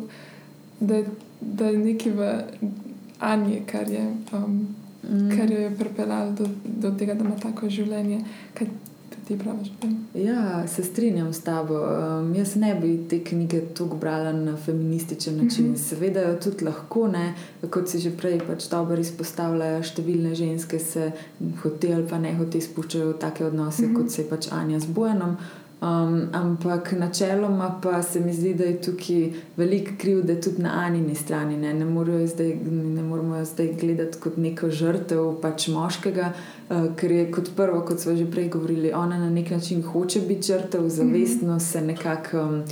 [0.80, 1.02] da,
[1.42, 2.30] da je nekaj v
[3.20, 4.06] Anji, kar je.
[4.34, 5.38] Um, mm.
[5.38, 8.24] kar jo je pripeljalo do, do tega, da ima tako življenje.
[8.54, 8.68] Kaj
[9.28, 9.68] ti praviš?
[10.14, 11.74] Ja, se strinjam s tabo.
[11.74, 15.66] Um, jaz ne bi te knjige tako brala na feminističen način.
[15.66, 15.90] Mm -hmm.
[15.90, 17.34] Seveda jo tudi lahko, ne?
[17.70, 21.12] kot si že prej pač dobro izpostavljajo, številne ženske se
[21.64, 23.98] hote ali pa ne hote spuščajo v take odnose, mm -hmm.
[23.98, 25.38] kot se je pač Anja z Bojanom.
[25.82, 31.16] Um, ampak načeloma pa se mi zdi, da je tukaj veliko krivde tudi na Anini
[31.16, 31.58] strani.
[31.58, 36.34] Ne, ne, zdaj, ne moramo jo zdaj gledati kot neko žrtev pač moškega,
[36.70, 40.22] uh, ker je kot prvo, kot smo že prej govorili, ona na nek način hoče
[40.28, 42.38] biti žrtev, zavestno se nekako.
[42.38, 42.64] Um,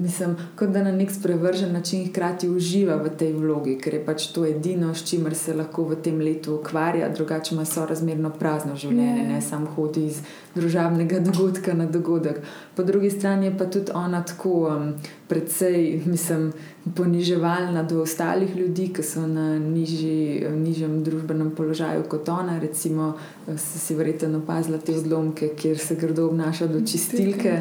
[0.00, 4.26] mislim, kot da na nek sprevržen način hkrati uživa v tej vlogi, ker je pač
[4.32, 9.22] to edino, s čimer se lahko v tem letu ukvarja, drugače ima sorazmerno prazno življenje,
[9.22, 10.20] ne, ne samo hodi iz
[10.54, 12.40] družabnega dogodka na dogodek.
[12.76, 14.92] Po drugi strani je pa tudi ona tako um,
[15.28, 16.52] precej, mislim,
[16.96, 22.58] poniževalna do ostalih ljudi, ki so na nižji, nižjem družbenem položaju kot ona.
[22.58, 23.14] Recimo,
[23.56, 27.58] si verjetno opazila te zlomke, kjer se grdo obnaša do čistilke.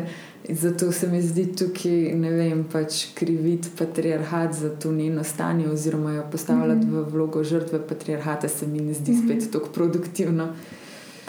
[0.49, 6.13] Zato se mi zdi tukaj, ne vem, pač kriviti patriarhat za to njeno stanje, oziroma
[6.13, 7.06] jo postavljati mm -hmm.
[7.06, 9.39] v vlogo žrtve patriarhata, se mi ne zdi mm -hmm.
[9.39, 10.43] spet tako produktivno.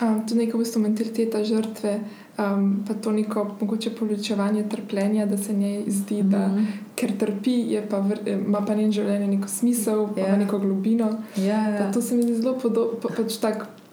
[0.03, 2.01] Um, to je neko vrsto mentaliteta žrtve,
[2.39, 6.31] um, pa to neko mogoče povečevanje trpljenja, da se njej zdi, mm -hmm.
[6.31, 6.65] da mhm.
[6.95, 10.29] ker trpi, pa vr, ima pa njen življenje neko smisel, pa yeah.
[10.29, 10.37] Ja.
[10.37, 11.19] neko globino.
[11.37, 11.93] Yeah, ja, yeah.
[11.93, 13.01] To se mi zdi zelo podobno.
[13.03, 13.39] Pa, pač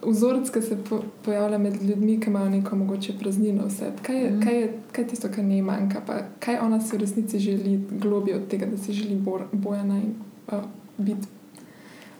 [0.06, 3.92] vzorec, ki se po, pojavlja med ljudmi, ki imajo neko mogoče praznino vse.
[4.02, 4.40] Kaj je, mm.
[4.40, 6.00] kaj je, kaj je tisto, kar ne manjka?
[6.06, 9.96] Pa kaj ona si v resnici želi, globije od tega, da si želi bor, bojena
[9.96, 10.14] in
[10.52, 10.64] uh,
[10.98, 11.28] biti,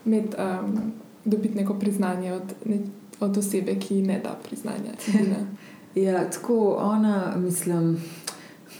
[0.05, 0.79] med, um,
[1.25, 2.79] dobiti neko priznanje od, ne,
[3.19, 4.91] od osebe, ki ne da priznanja.
[5.95, 7.97] ja, tako ona, mislim.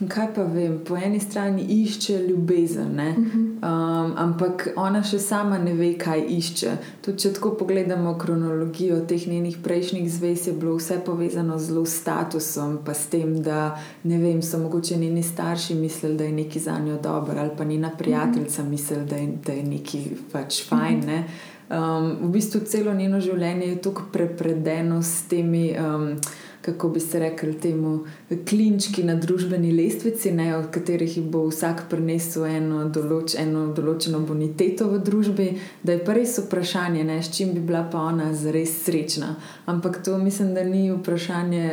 [0.10, 5.92] Kaj pa vem, po eni strani išče ljubezen, um, ampak ona še sama ne ve,
[6.02, 6.72] kaj išče.
[7.06, 12.80] Tudi če tako pogledamo kronologijo teh njenih prejšnjih zvez, je bilo vse povezano z statusom,
[12.86, 16.80] pa s tem, da ne vem, so mogoče njeni starši mislili, da je nekaj za
[16.80, 21.04] njo dobro, ali pa njena prijateljica mislila, da, da je nekaj pač fajn.
[21.06, 21.26] Ne?
[21.70, 25.70] Um, v bistvu celo njeno življenje je tako prepredeno s temi.
[25.78, 26.18] Um,
[26.66, 28.06] kako bi se rekli, temu
[28.50, 34.88] klinčki na družbeni lestvici, ne, od katerih bo vsak prinesel eno, določ, eno določeno boniteto
[34.88, 35.48] v družbi,
[35.84, 39.36] da je pa res vprašanje, ne, s čim bi bila pa ona res srečna.
[39.66, 41.68] Ampak to mislim, da ni vprašanje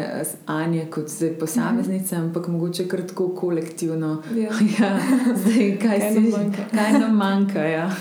[0.51, 2.27] Anja kot zdaj posameznice, mm.
[2.27, 4.17] ampak mogoče kar tako kolektivno.
[4.35, 4.51] Ja.
[4.81, 4.97] Ja,
[5.37, 6.65] zdaj, kaj, Kaj si, nam manjka.
[6.73, 7.65] kaj nam manjka.
[7.65, 7.87] Ja.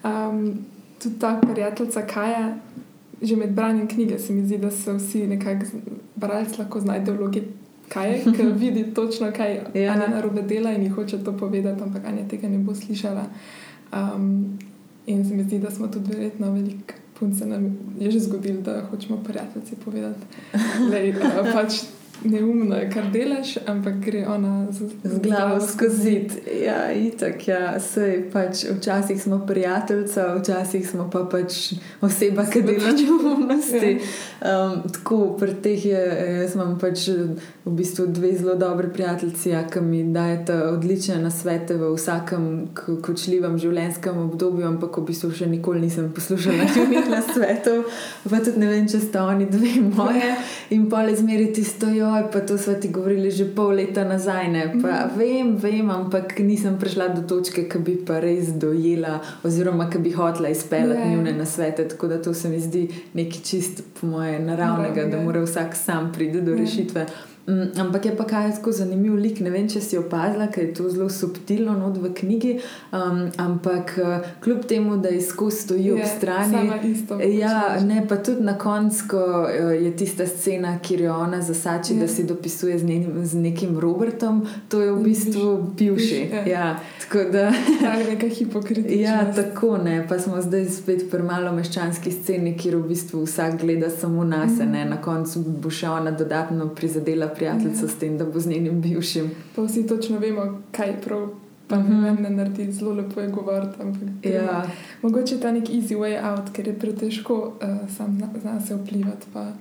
[0.00, 0.64] Um,
[1.02, 2.56] tudi ta prijateljica Kaja,
[3.22, 5.66] že med branjem knjige se mi zdi, da se vsi nekako
[6.16, 7.42] bralci lahko znajdejo v vlogi
[7.88, 9.80] Kaje, ki vidi točno, kaj Ja.
[9.82, 9.92] ja.
[9.92, 13.24] Anja narobe dela in hoče to povedati, ampak Anja tega ne bo slišala.
[13.92, 14.58] Um,
[15.06, 18.82] in se mi zdi, da smo tudi verjetno veliko punce nam je že zgodilo, da
[18.90, 20.20] hočemo prijateljici povedati,
[21.34, 21.72] da pač
[22.24, 26.28] neumno je, kar delaš, ampak gre ona z, Z glavo skozi.
[26.64, 32.92] Ja, itak, ja, sej pač včasih smo prijateljica, včasih smo pa pač oseba, ki dela
[32.92, 33.98] neumnosti.
[34.40, 36.02] Um, tako, pri teh je,
[36.42, 37.08] jaz imam pač
[37.64, 43.58] v bistvu dve zelo dobre prijateljici, ja, ki mi dajeta odlične nasvete v vsakem kočljivem
[43.60, 47.84] življenjskem obdobju, ampak v bistvu še nikoli nisem poslušala njihovih nasvetov,
[48.28, 50.32] pa tudi ne vem, če sta oni dve moje.
[50.74, 54.48] In pol izmeri tisto, joj, pa to smo ti govorili že pol leta nazaj.
[54.48, 54.72] Ne?
[54.82, 59.98] Pa vem, vem, ampak nisem prišla do točke, ki bi pa res dojela, oziroma ki
[59.98, 61.08] bi hotela izpeljati Ja.
[61.08, 61.88] njune nasvete.
[61.88, 64.60] Tako da to se mi zdi nekaj čist, po moje, naravnega,
[64.94, 65.22] da Naravnega.
[65.22, 66.56] mora vsak sam priti do Ja.
[66.56, 67.02] rešitve.
[67.02, 67.29] Mm,
[67.76, 69.40] ampak je pa kaj tako zanimiv lik.
[69.40, 72.52] Ne vem, če si opazila, ker je to zelo subtilno not v knjigi.
[72.92, 74.06] Um, ampak uh,
[74.40, 76.52] kljub temu, da je skozi stoji ob Je strani.
[76.52, 81.14] sama isto Ja, ne, pa tudi na koncu, ko eh, je tista scena, kjer jo
[81.16, 82.00] ona zasači, Ja.
[82.00, 86.20] da si dopisuje z, nekim, z nekim Robertom, to je v bistvu bivši.
[86.32, 86.44] ja.
[86.46, 86.66] Ja,
[87.00, 87.52] tako da.
[87.80, 89.00] Ta neka hipokritičnost.
[89.00, 90.06] Ja, tako ne.
[90.08, 94.48] Pa smo zdaj spet pri malo meščanski sceni, kjer v bistvu vsak gleda samo na
[94.48, 94.64] sebe.
[94.76, 94.90] Mhm.
[94.90, 97.88] Na koncu bo še ona dodatno prizadela prijateljico Ja.
[97.88, 99.30] s tem, da bo z njenim bivšim.
[99.56, 101.28] Pa vsi točno vemo, kaj prav.
[101.68, 101.92] Pa Mhm.
[101.92, 103.76] ne vem, ne naredi zelo lepo je govoriti.
[103.80, 104.02] ampak.
[104.24, 104.66] Ja,
[105.02, 107.52] Mogoče je ta nek easy way out, ker je pretežko uh,
[107.88, 109.52] sam na, na se vplivati, pa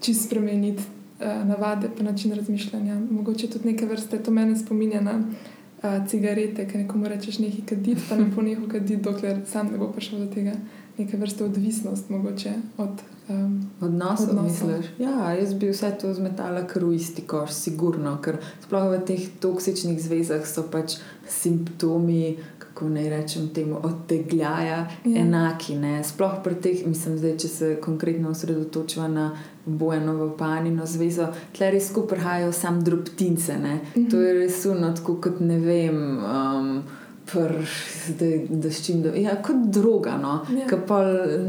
[0.00, 0.82] čist spremeniti
[1.20, 2.96] uh, navade, pa način razmišljanja.
[3.10, 8.00] Mogoče tudi neke vrste, to mene spominja na uh, cigarete, ker nekomu rečeš nekaj kaditi,
[8.08, 10.52] pa ne po neho kaditi, dokler sam ne bo prišel do tega.
[10.98, 12.88] Neke vrste odvisnost mogoče od.
[13.28, 14.68] Um, Odnosov, Odnosov.
[14.68, 14.86] misliš?
[14.98, 19.28] Ja, jaz bi vse to zmetala kar v isti koš, sigurno, ker sploh v teh
[19.40, 20.96] toksičnih zvezah so pač
[21.30, 25.16] simptomi, kako naj rečem, temu odtegljaja, Ja.
[25.16, 25.76] enaki.
[25.76, 26.04] Ne?
[26.04, 29.30] Sploh pri teh, mislim, zdaj, če se konkretno osredotočava na
[29.64, 33.58] Bojanovo panino zvezo, tle res skupaj prihajajo sam drobtince.
[33.58, 33.80] Ne?
[33.94, 34.08] Mhm.
[34.08, 36.00] To je res uno, tako kot ne vem.
[36.18, 36.82] Um,
[37.32, 37.52] Pr,
[38.06, 40.16] zdaj, da s čim, da, ja, kot druga.
[40.16, 40.40] No.
[40.50, 40.66] Ja.
[40.66, 41.04] Ko pol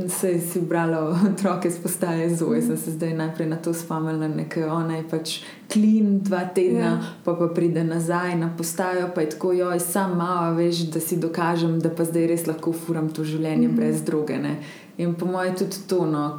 [0.10, 4.67] se si brala otroke z postaje Zoe, sem se zdaj najprej na to spomnila, ker
[4.67, 7.00] ona je pač klin dva tedna, Ja.
[7.24, 11.17] pa pa pride nazaj na postajo, pa je tako, joj, sam malo, veš, da si
[11.17, 13.76] dokažem, da pa zdaj res lahko furam to življenje Mhm.
[13.76, 14.38] brez droge.
[14.38, 14.56] Ne.
[15.02, 16.36] In po mojem tudi to, no,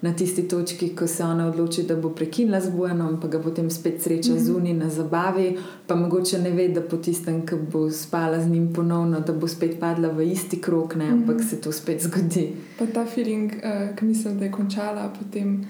[0.00, 3.70] na tisti točki, ko se ona odloči, da bo prekinila z bojem, pa ga potem
[3.70, 4.38] spet sreča Mhm.
[4.40, 8.72] zunaj na zabavi, pa mogoče ne ve, da po tistem, ko bo spala z njim
[8.72, 11.44] ponovno, da bo spet padla v isti krok, ne, ampak Mhm.
[11.44, 12.46] se to spet zgodi.
[12.78, 15.64] pa ta feeling, uh, ki mislim, da je končala, potem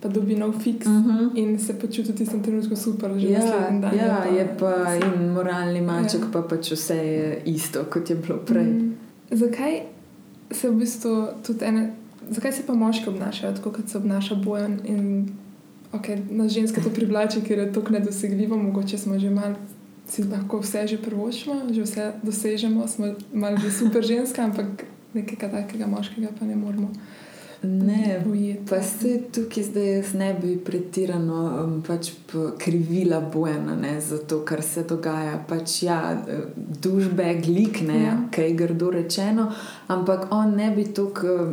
[0.00, 0.86] pa dobi nov fiks.
[0.86, 1.30] Uh -huh.
[1.36, 3.94] In se počuti v tistem trenutku super, že Ja, naslednji dan.
[3.96, 6.26] ja, je pa in moralni maček, Ja.
[6.32, 8.64] pa pač vse je isto, kot je bilo prej.
[8.64, 8.92] Mm.
[9.32, 9.80] Zakaj
[10.52, 11.92] se v bistvu tudi ene,
[12.30, 14.78] zakaj se pa moški obnašajo tako, kot se obnaša bojen?
[14.84, 15.28] In
[15.92, 19.54] okay, nas ženske to privlači, ker je to nedosegljivo, mogoče smo že malo.
[20.08, 24.84] Si lahko vse že prvošimo, že vse dosežemo, smo malo že super ženska, ampak
[25.14, 26.90] nekaj takega moškega pa ne moremo.
[27.62, 28.60] Ne, ujeti.
[28.70, 32.10] Pa se tukaj zdaj jaz ne bi pretirano um, pač
[32.58, 35.44] krivila bojena ne, za to, kar se dogaja.
[35.48, 36.24] Pač ja,
[36.82, 38.18] dušbe, glikne, Ja.
[38.30, 39.52] kaj je grdo rečeno,
[39.86, 41.50] ampak on ne bi tako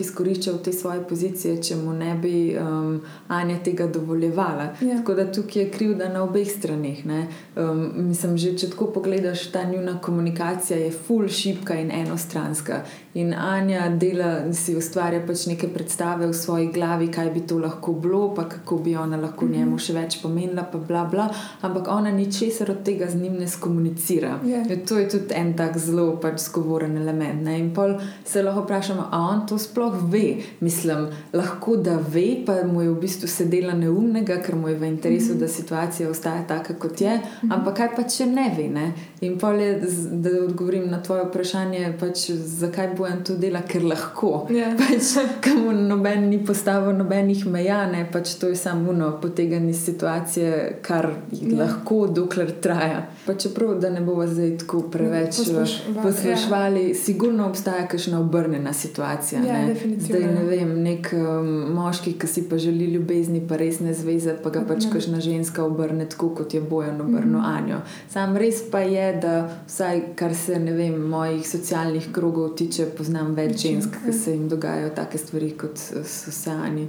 [0.00, 4.62] izkoriščal te svoje pozicije, če mu ne bi um, Anja tega dovoljevala.
[4.80, 4.96] Ja.
[4.96, 7.06] Tako da tukaj je krivda na obeh straneh.
[7.06, 7.26] ne.
[7.56, 12.82] Um, mislim, že če tako pogledaš, ta njuna komunikacija je full šipka in enostranska.
[13.14, 17.92] In Anja dela, si ustvarja pač neke predstave v svoji glavi, kaj bi to lahko
[17.92, 19.52] bilo, pa kako bi ona lahko Mhm.
[19.52, 21.28] njemu še več pomenila, pa bla bla.
[21.62, 24.38] Ampak ona ničesar od tega z njim ne skomunicira.
[24.44, 24.62] Ja.
[24.68, 27.42] Ja, To je tudi en tak zelo pač skovoren element.
[27.42, 27.58] Ne?
[27.58, 27.94] In pol
[28.24, 30.36] se lahko vprašamo, ali on to sploh ve.
[30.60, 34.82] Mislim, lahko da ve, pa mu je v bistvu sedela neumnega, ker mu je v
[34.84, 35.40] interesu, mm -hmm.
[35.40, 37.16] da situacija ostaja taka, kot je.
[37.16, 37.54] Mm -hmm.
[37.54, 38.68] Ampak kaj pa če ne ve?
[38.68, 38.92] Ne?
[39.20, 39.80] In pol je,
[40.12, 44.46] da odgovorim na tvoje vprašanje, pač, zakaj bojem to dela, ker lahko.
[44.50, 44.70] Ja.
[44.80, 45.10] Pač,
[45.42, 50.50] Komu noben ni postavil nobenih meja, ne pač to je samo uno poteganje situacije,
[50.82, 51.58] kar Ja.
[51.58, 52.96] lahko, dokler traja.
[53.26, 56.02] Pa čeprav, da ne bomo zdaj tako preveč Poslušvali, ja.
[56.02, 59.40] poslušvali, sigurno obstaja kakšna obrnjena situacija.
[59.42, 59.76] Ja, ne.
[59.98, 64.50] Zdaj ne vem, nek um, moški, ki si pa želi ljubezni, pa resne zveze, pa
[64.50, 64.92] ga pač Mhm.
[64.92, 67.46] kakšna ženska obrne tako, kot je bojo obrnil Mhm.
[67.46, 67.78] Anjo.
[68.08, 69.34] Sam res pa je, da
[69.66, 74.48] vsaj kar se ne vem, mojih socialnih krogov tiče, poznam več žensk, ki se jim
[74.48, 76.88] dogajajo take stvari kot so se Ani.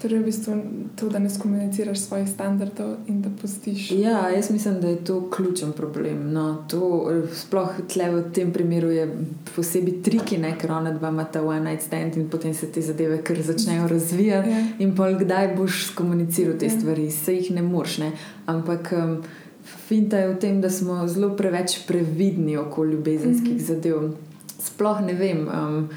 [0.00, 0.52] Torej, v bistvu
[0.96, 3.90] to, da ne skomuniciraš svojih standardov in da pustiš.
[3.90, 6.32] Ja, jaz mislim, da je to ključen problem.
[6.32, 9.04] No, to, sploh tle v tem primeru je
[9.56, 13.20] posebej triki, ne, ker ona dva imata one night stand in potem se te zadeve
[13.24, 14.50] kar začnejo razvijati.
[14.50, 14.64] Ja.
[14.78, 16.78] In pol kdaj boš skomuniciral te Ja.
[16.80, 17.98] stvari, se jih ne moreš.
[17.98, 18.12] Ne?
[18.46, 19.16] Ampak um,
[19.88, 23.58] finta je v tem, da smo zelo preveč previdni okoli ljubezenskih mm.
[23.58, 23.66] -hmm.
[23.66, 24.10] zadev.
[24.60, 25.48] Sploh ne vem.
[25.48, 25.88] Um,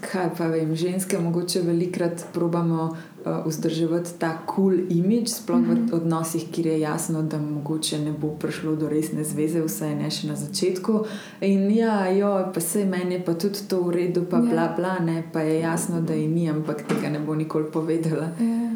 [0.00, 5.64] Kaj pa vem, ženske mogoče velikrat probamo uh, vzdrževati ta kul cool imidž, sploh mm
[5.64, 5.78] -hmm.
[5.78, 5.90] Mhm.
[5.90, 10.10] v odnosih, kjer je jasno, da mogoče ne bo prišlo do resne zveze, vsaj ne
[10.10, 11.04] še na začetku.
[11.40, 14.42] In ja, jo, pa se meni je pa tudi to v redu, pa Ja.
[14.42, 18.28] bla bla, ne, pa je jasno, da ji ni, ampak tega ne bo nikoli povedala.
[18.40, 18.70] Ja.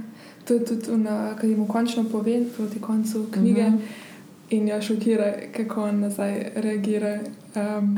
[0.44, 0.82] To je tudi,
[1.40, 3.62] kar jim končno pove proti koncu knjige.
[3.62, 3.78] Mhm.
[4.50, 7.20] In jo šokira, kako on nazaj reagira.
[7.56, 7.96] Um,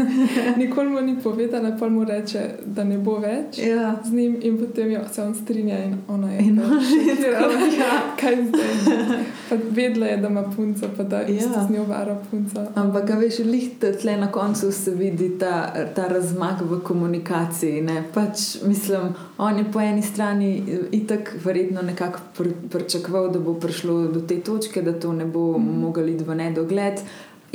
[0.56, 3.96] nikoli mu ni povedala, pa mu reče, da ne bo več Ja.
[4.04, 7.52] z njim, in potem jo se on strinja in ona je pa ona je tako,
[7.78, 7.90] ja.
[8.20, 9.18] Kaj zdaj?
[9.48, 11.66] Pa vedela je, da ima punco, pa da isto Ja.
[11.66, 12.64] z njo vara punco.
[12.74, 13.68] Ampak, a veš, lih
[14.00, 17.80] tle na koncu se vidi ta, ta razmak v komunikaciji.
[17.80, 18.04] Ne?
[18.14, 20.62] Pač, mislim, on je po eni strani
[20.92, 25.58] itak verjetno nekako pr pričakoval, da bo prišlo do te točke, da to ne bo
[25.58, 25.80] mm.
[25.80, 27.04] mogel iti v nedogled.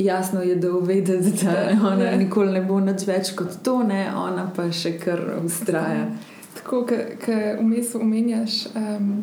[0.00, 2.16] Jasno je, da uvedeti, da ona Ja.
[2.16, 4.10] nikoli ne bo nič več kot to, ne?
[4.16, 6.06] ona pa še kar ustraja.
[6.54, 6.84] Tako,
[7.18, 9.22] ki vmes omenjaš um,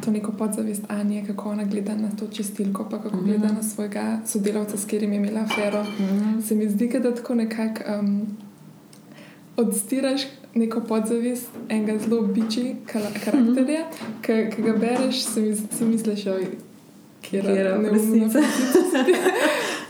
[0.00, 3.26] to neko podzavest Anje, kako ona gleda na to čistilko, pa kako Mhm.
[3.26, 5.82] gleda na svojega sodelavca, s katerim je imela afero.
[5.84, 6.42] Mm.
[6.42, 8.26] Se mi zdi, da tako nekako um,
[9.56, 10.22] odstiraš
[10.54, 13.84] neko podzavest enega zelo biči karakterja,
[14.22, 16.46] ki ki ga bereš, si, si misliš, da je
[17.22, 18.38] Katera resnica.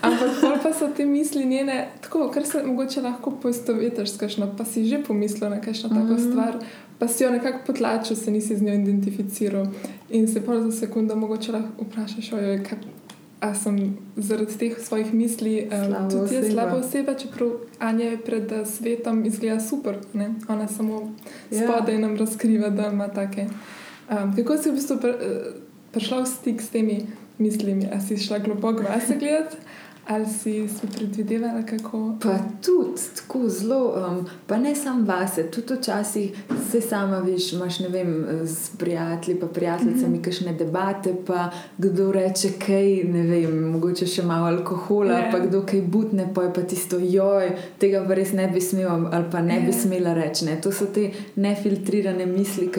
[0.02, 4.54] Ampak pol pa so te misli njene, tako, kar se mogoče lahko poistovetiš s kakšno,
[4.58, 5.94] pa si že pomislil na kakšno mm.
[5.94, 6.30] tako Mhm.
[6.30, 6.58] stvar,
[6.98, 9.66] pa si jo nekako potlačil, se nisi z njo identificiral.
[10.10, 12.78] In se pa za sekundo mogoče lahko vprašaš, ojoj, kaj.
[13.42, 13.74] A sem
[14.16, 19.24] zaradi teh svojih misli um, tudi jaz slaba oseba, čeprav Anja je pred eh, svetom
[19.26, 20.34] izgleda super, ne?
[20.48, 21.12] ona samo
[21.50, 21.58] Ja.
[21.64, 23.46] spodaj nam razkriva, da ima take.
[24.10, 25.10] Um, kako si v bistvu pr,
[25.92, 27.06] prišla v stik s temi
[27.38, 27.88] mislimi?
[27.92, 29.56] A si šla globoko vase gledati,
[30.08, 32.16] ali si, si predvidevala, kako.
[32.22, 32.82] Pa tudi
[33.16, 36.30] tako zelo, um, pa ne samo vase, tudi včasih
[36.70, 40.24] se sama veš, imaš ne vem, s prijatelji, pa prijateljicami, mm -hmm.
[40.24, 45.28] kakšne debate, pa kdo reče kaj, ne vem, mogoče še malo alkohola, Ja.
[45.32, 49.08] pa kdo kaj butne, pa je pa tisto, joj, tega pa res ne bi smela
[49.12, 49.72] ali pa ne bi Ja.
[49.72, 50.44] smela reči.
[50.44, 50.60] Ne.
[50.60, 52.70] To so te nefiltrirane misli,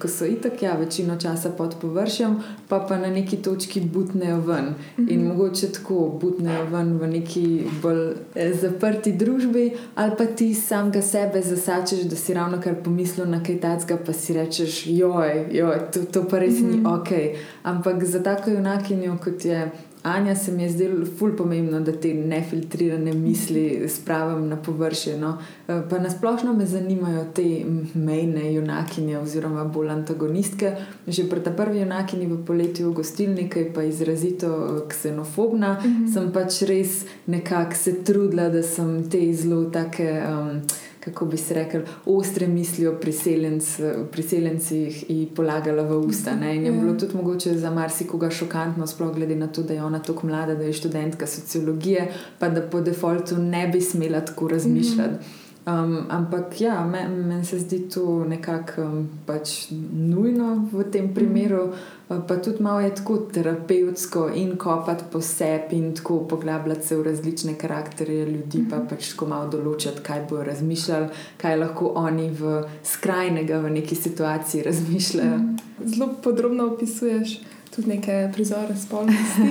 [0.00, 2.36] ki so itak, ja, večino časa pod površjem,
[2.68, 4.64] pa pa na neki točki butnejo ven.
[4.64, 4.74] Mm
[5.06, 5.10] -hmm.
[5.12, 7.44] In mogoče tako butnejo ven v neki
[7.82, 8.02] bolj
[8.34, 13.42] eh, zaprti družbi, ali pa ti samega sebe zasačeš, da si ravno kar pomislil na
[13.42, 16.76] kaj takega, pa si rečeš, joj, joj to, to pa res mm -hmm.
[16.76, 17.36] ni ok.
[17.62, 19.70] Ampak za tako junakinjo, kot je.
[20.04, 25.16] Anja se mi je zdelo ful pomembno, da te nefiltrirane misli spravim na površje.
[25.18, 25.38] No.
[25.68, 27.64] Eh, Pa nasplošno me zanimajo te
[27.94, 30.76] mejne junakinje oziroma bolj antagonistke.
[31.06, 35.72] Že pri ta prvi junakini v poletju v gostilni, ki je pa izrazito eh, ksenofobna,
[35.72, 36.12] mm -hmm.
[36.14, 40.22] sem pač res nekako se trudila, da sem te zelo take.
[40.28, 40.60] Um,
[41.04, 43.64] Kako bi se rekel, ostre misli o priseljenc,
[44.12, 46.34] priseljencih in polagala v usta.
[46.34, 46.56] Ne?
[46.56, 46.80] In je Ja.
[46.80, 50.54] bilo tudi mogoče za marsikoga šokantno, sploh glede na to, da je ona tako mlada,
[50.54, 55.24] da je študentka sociologije, pa da po defaultu ne bi smela tako razmišljati.
[55.66, 61.62] Um, ampak ja, meni men se zdi to nekako um, pač nujno v tem primeru,
[61.72, 66.96] uh, pa tudi malo je tako terapevtsko in kopati po sebi in tako poglabljati se
[66.96, 71.08] v različne karakterje ljudi, pa pač tako malo določiti, kaj bojo razmišljali,
[71.40, 75.40] kaj lahko oni v skrajnega v neki situaciji razmišljajo.
[75.84, 77.38] Zelo podrobno opisuješ
[77.74, 79.48] tudi neke prizore spolnosti,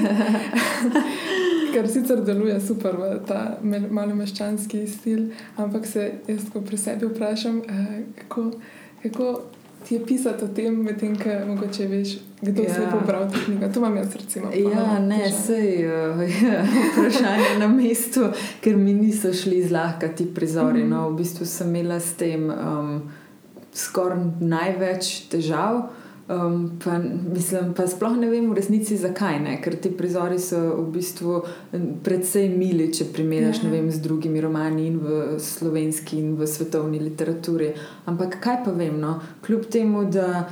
[1.73, 3.57] kar sicer deluje super v ta
[3.89, 8.51] malo meščanski stil, ampak se jaz tako pri sebi vprašam, eh, kako,
[9.03, 9.41] kako
[9.87, 12.69] ti je pisati o tem, medtem ko mogoče veš, kdo ja.
[12.69, 13.67] je pobral to knjigo.
[13.73, 14.51] To imam jaz, recimo.
[14.73, 16.63] Ja, ne, sej, uh, ja,
[16.93, 18.29] vprašanje na mestu,
[18.61, 20.83] ker mi niso šli zlahka ti prizori.
[20.83, 20.89] Mm -hmm.
[20.89, 23.01] no, v bistvu sem imela s tem um,
[23.73, 25.81] skoraj največ težav.
[26.33, 26.97] Um, pa,
[27.33, 29.57] mislim, pa sploh ne vem v resnici zakaj, ne?
[29.61, 31.39] ker ti prizori so v bistvu
[32.05, 33.71] precej mili, če primerjaš ja.
[33.73, 37.73] vem, z drugimi romani in v slovenski in v svetovni literaturi.
[38.09, 39.17] Ampak kaj pa vem, no?
[39.45, 40.45] kljub temu, da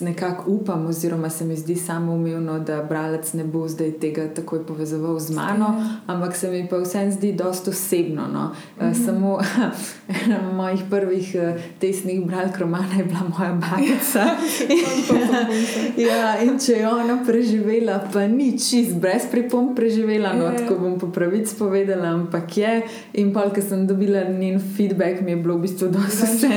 [0.00, 4.66] nekako upam, oziroma se mi zdi samo umevno, da bralec ne bo zdaj tega takoj
[4.66, 5.96] povezoval z mano, ja.
[6.06, 8.28] ampak se mi pa vsem zdi dosta osebno.
[8.32, 8.44] No?
[8.48, 9.06] Mm -hmm.
[9.06, 9.38] Samo
[10.24, 14.24] ena mojih prvih uh, tesnih bralk romana je bila moja babica.
[16.06, 20.98] ja, in če je ona preživela, pa ni čist, brez pripomb preživela, no, tako bom
[21.00, 22.74] po pravici povedala, ampak je.
[23.22, 26.52] In pa, ker sem dobila njen feedback, mi je bilo v bistvu dosti vse.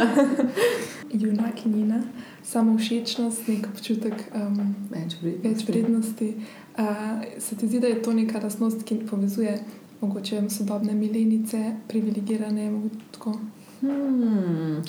[1.22, 2.02] Junakinina,
[2.46, 4.74] samo všečnost, nek občutek um,
[5.42, 6.34] več vrednosti.
[6.78, 9.58] Uh, se ti zdi, da je to neka lastnost, ki povezuje
[10.00, 12.70] mogoče sodobne milenice, privilegirane?
[13.80, 14.82] Hmm.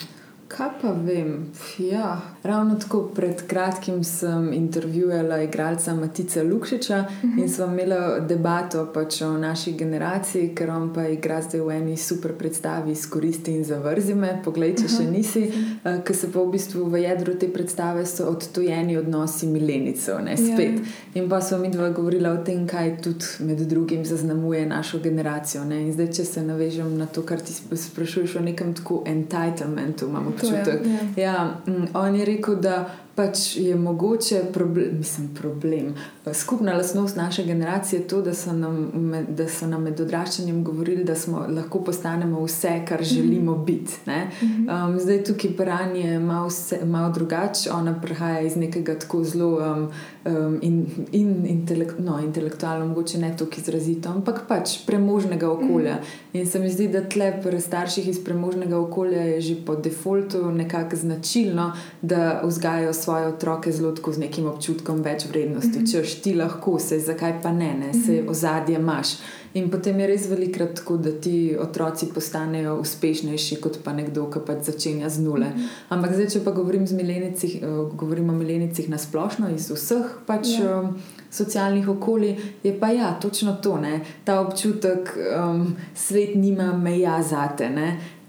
[0.57, 1.45] Kaj pa vem?
[1.79, 2.21] Ja.
[2.43, 7.41] Ravno tako pred kratkim sem intervjuvala igralca Matica Lukšiča -huh.
[7.41, 11.97] in smo imeli debato pač o naši generaciji, ker on pa igra zdaj v eni
[11.97, 15.51] super predstavi Skoristi in zavrzi me, poglej, če še nisi.
[15.85, 20.37] Uh, ker se pa v bistvu v jedru te predstave so odtojeni odnosi milenicov, ne
[20.37, 20.79] spet.
[20.79, 21.21] Ja.
[21.21, 25.63] In pa smo mi dva govorila o tem, kaj tudi med drugim zaznamuje našo generacijo.
[25.65, 25.81] Ne?
[25.81, 30.31] In zdaj, če se navežem na to, kar ti sprašuješ o nekem tako entitlementu, imamo
[30.43, 30.81] občutek.
[31.15, 31.23] Ja.
[31.23, 35.95] Ja, mm, on je rekel, da pač je mogoče problem, mislim, problem.
[36.33, 38.91] Skupna lasnost naše generacije je to, da so, nam,
[39.29, 43.65] da so nam med odraščanjem govorili, da smo lahko postanemo vse, kar želimo mhm.
[43.65, 43.93] biti.
[44.41, 44.69] Mhm.
[44.69, 46.49] Um, zdaj tukaj Bran je malo,
[46.85, 49.89] malo drugače, ona prihaja iz nekega tako zelo um,
[50.25, 55.95] um, in, in intelekt, no, intelektualno, mogoče ne tako izrazito, ampak pač premožnega okolja.
[55.95, 56.05] Mhm.
[56.33, 60.51] In se mi zdi, da tle pri starših iz premožnega okolja je že po defaultu
[60.51, 65.79] nekako značilno, da vzgajajo svoje otroke zelo z nekim občutkom več vrednosti.
[65.79, 65.91] Mm -hmm.
[65.91, 67.93] Če ti lahko, se zakaj pa ne, ne?
[67.93, 68.29] se mm -hmm.
[68.29, 69.07] ozadje imaš.
[69.53, 74.39] In potem je res velikrat tako, da ti otroci postanejo uspešnejši kot pa nekdo, ki
[74.47, 75.49] pač začenja z nule.
[75.49, 75.67] Mm -hmm.
[75.89, 80.47] Ampak zdaj, če pa govorim, milenicih, uh, govorim o milenicih na splošno, iz vseh pač.
[80.47, 80.63] Yeah.
[80.63, 80.79] Ja.
[80.79, 80.95] Um,
[81.31, 84.01] Socialnih okolij je pa ja, točno to, ne?
[84.23, 87.69] ta občutek, da um, svet nima meja za te.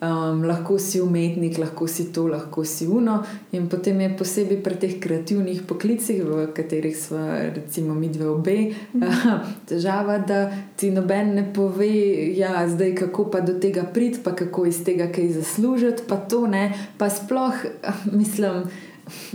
[0.03, 3.21] Um, lahko si umetnik, lahko si to, lahko si uno.
[3.53, 7.21] In potem je posebej pri teh kreativnih poklicih, v katerih smo,
[7.55, 8.57] recimo, mi dve obe,
[8.95, 9.05] mm.
[9.71, 11.87] težava, da ti noben ne pove,
[12.35, 16.51] ja, zdaj kako pa do tega priti, pa kako iz tega kaj zaslužiti, pa to
[16.51, 16.75] ne.
[16.99, 17.63] Pa sploh,
[18.19, 18.67] mislim.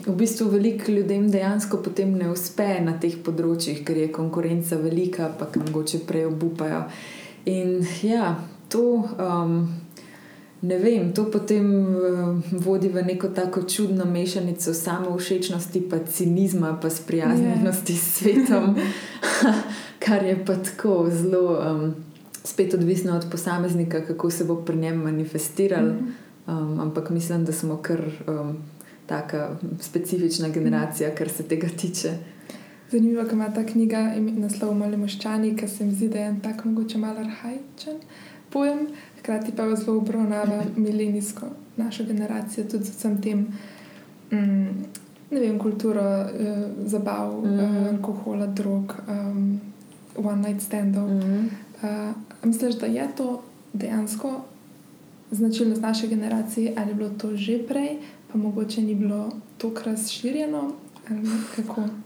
[0.03, 5.31] V bistvu veliko ljudem dejansko potem ne uspe na teh področjih, ker je konkurenca velika,
[5.31, 6.89] pa kam mogoče prej obupajo.
[7.47, 8.35] In ja,
[8.67, 9.07] to.
[9.15, 9.86] Um,
[10.61, 16.79] ne vem, to potem uh, vodi v neko tako čudno mešanico samo všečnosti, pa cinizma,
[16.81, 17.97] pa sprijaznjenosti yeah.
[17.97, 18.75] s svetom,
[20.05, 21.95] kar je pa tako zelo um,
[22.43, 25.85] spet odvisno od posameznika, kako se bo pri njem manifestiral.
[25.85, 26.15] Mm
[26.47, 26.61] -hmm.
[26.61, 28.57] um, ampak mislim, da smo kar um,
[29.05, 32.09] taka specifična generacija, kar se tega tiče.
[32.91, 36.39] Zanimivo, kako ima ta knjiga naslov Mali moščani, ki se mi zdi, da je en
[36.41, 37.97] tak mogoče malo arhajičen
[38.49, 38.79] pojem
[39.27, 41.45] hkrati pa zelo obravnava milenijsko
[41.77, 43.47] našo generacijo, tudi vsem tem,
[44.31, 44.85] mm,
[45.31, 46.27] ne vem, kulturo uh,
[46.85, 47.81] zabav, mm -hmm.
[47.81, 49.59] uh, alkohola, drog, um,
[50.15, 51.09] one night standov.
[51.09, 51.45] Mm -hmm.
[52.09, 54.41] uh, misliš, da je to dejansko
[55.31, 57.97] značilnost naše generacije, ali je bilo to že prej,
[58.31, 60.71] pa mogoče ni bilo tako razširjeno,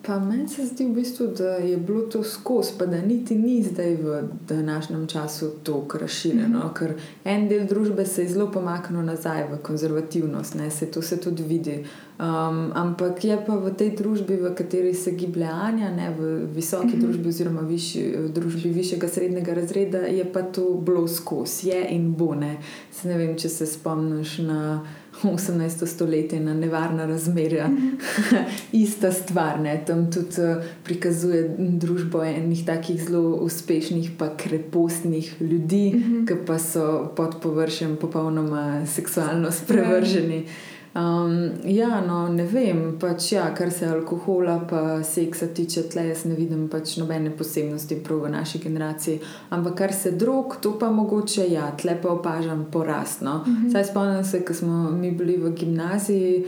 [0.02, 3.64] Pa meni se zdi, v bistvu, da je bilo to skozi, pa da niti ni
[3.64, 6.74] zdaj v današnjem času tako razširjeno, mm -hmm.
[6.74, 6.94] ker
[7.24, 11.44] en del družbe se je zelo pomaknil nazaj v konzervativnost, ne, se to se tudi
[11.44, 11.86] vidi.
[12.20, 16.88] Um, ampak je pa v tej družbi, v kateri se giblje Anja, ne, v visoki
[16.88, 17.02] mm -hmm.
[17.02, 22.36] družbi, oziroma višji, družbi višjega srednjega razreda, je pa to bilo skozi, je in bo.
[22.36, 22.58] Ne.
[22.92, 24.86] Se ne vem, če se spomniš na.
[25.24, 25.86] 18.
[25.86, 28.44] stoletje na nevarna razmerja, mm -hmm.
[28.84, 29.60] ista stvar.
[29.60, 29.84] Ne?
[29.88, 36.28] Tam tudi uh, prikazuje družbo enih takih zelo uspešnih, pa krepostnih ljudi, mm -hmm.
[36.28, 40.46] ki pa so pod površjem popolnoma seksualno sprevrženi.
[40.94, 46.26] Um, ja, no, ne vem, pač ja, kar se alkohola pa seksa tiče, tle jaz
[46.28, 49.22] ne vidim pač nobene posebnosti prav v naši generaciji.
[49.56, 53.22] Ampak kar se drog, to pa mogoče ja, tle pa opažam porast.
[53.22, 53.38] No.
[53.38, 53.72] Mm -hmm.
[53.72, 56.46] Saj spomnim se, ko smo mi bili v gimnaziji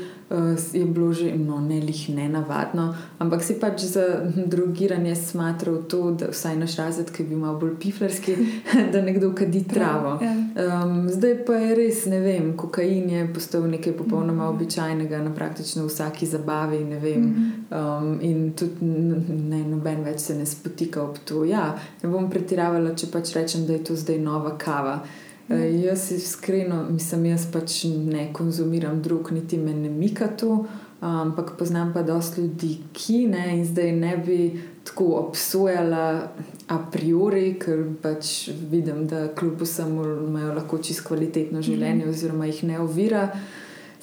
[0.73, 4.05] je bilo že no, ne lih ne navadno, ampak si pač za
[4.35, 8.35] drugiranje smatral to, da vsaj naš razred, ki bi imel bolj piflerski,
[8.93, 10.19] da nekdo kadi travo.
[10.19, 14.55] Um, zdaj pa je res, ne vem, kokain je postal nekaj popolnoma mhm.
[14.55, 16.83] običajnega na praktično vsaki zabavi.
[16.83, 21.43] Um, in tudi ne, noben več se ne spotika ob to.
[21.45, 21.73] Ja,
[22.03, 25.01] ne bom pretiravala, če pač rečem, da je to zdaj nova kava.
[25.03, 30.65] Uh, jaz iskreno, mislim, jaz pač ne konzumiram drug, niti me ne mika to,
[30.99, 36.31] ampak poznam pa dosti ljudi, ki ne in zdaj ne bi tako obsojala
[36.67, 42.09] a priori, ker pač vidim, da kljub vsemu imajo lahko čisto kvalitetno življenje, mm.
[42.09, 43.27] oziroma jih ne ovira.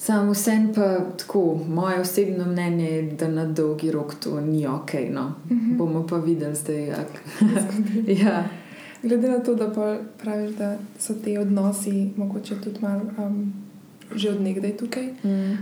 [0.01, 4.93] Sam vsem pa tako, moje osebno mnenje je, da na dolgi rok to ni ok.
[5.09, 5.27] No.
[5.49, 5.77] Mm -hmm.
[5.77, 7.21] Bomo pa videli zdaj, jak.
[8.23, 8.49] ja.
[9.03, 9.71] Glede na to, da
[10.23, 13.53] praviš, da so ti odnosi mogoče tudi malo um,
[14.15, 15.07] že odnegdaj tukaj.
[15.23, 15.57] Mm.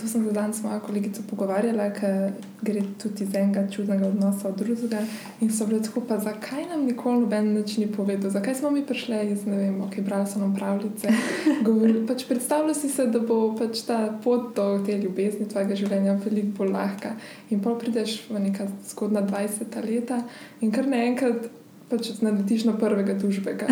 [0.00, 2.30] To sem se danes s mojo kolegico pogovarjala, ker
[2.62, 5.00] gre tudi iz enega čudnega odnosa od drugega.
[5.40, 8.84] In so bile tako, pa zakaj nam nikoli noben več ni povedal, zakaj smo mi
[8.86, 11.10] prišli iz, ne vem, ok, brali so nam pravljice.
[12.08, 16.60] pač Predstavljaj si se, da bo pač ta pot do te ljubezni tvojega življenja veliko
[16.60, 17.16] bolj lahka.
[17.50, 20.22] In pa prideš v neka zgodna 20 leta
[20.60, 21.50] in kar naenkrat
[21.88, 23.68] pač naletiš na prvega tužbega.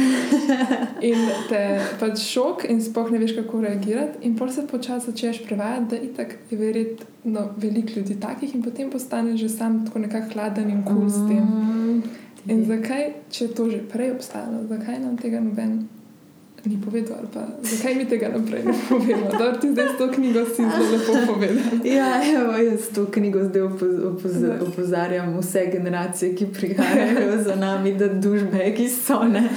[1.05, 1.63] In te
[2.01, 4.23] pač šok, in sploh ne veš, kako reagirati.
[4.27, 8.91] In pol se počasi začneš prevajati, da itak je verjetno veliko ljudi takih, in potem
[8.91, 11.45] postaneš že sam tako nekako hladen in kul cool s tem.
[11.45, 12.03] Mm.
[12.47, 15.89] In zakaj, če je to že prej obstajalo, zakaj nam tega noben
[16.67, 19.31] ni povedal, ali pa zakaj mi tega naprej ne povemo.
[19.39, 21.87] Da ti zdaj s to knjigo si zelo lepo povedal.
[21.99, 24.33] ja, evo, jaz to knjigo zdaj opoz, opoz,
[24.69, 29.49] opozarjam vse generacije, ki prihajajo za nami, da dužbe, ki so ne.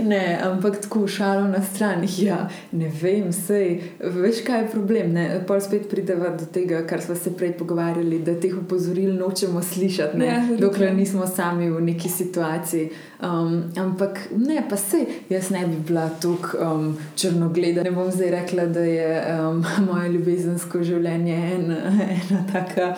[0.00, 2.06] ne ampak tako šalo na stran.
[2.18, 5.12] Ja, ne vem, sej, veš, kaj je problem.
[5.12, 5.40] Ne?
[5.46, 10.18] Pol spet prideva do tega, kar smo se prej pogovarjali, da teh opozoril nočemo slišati,
[10.18, 12.90] ja, dokler nismo sami v neki situaciji.
[13.22, 17.82] Um, ampak ne, pa sej, jaz ne bi bila tukaj um, črnogleda.
[17.86, 19.06] Ne bom zdaj rekla, da je
[19.40, 21.78] um, moje ljubezensko življenje ena,
[22.18, 22.90] ena taka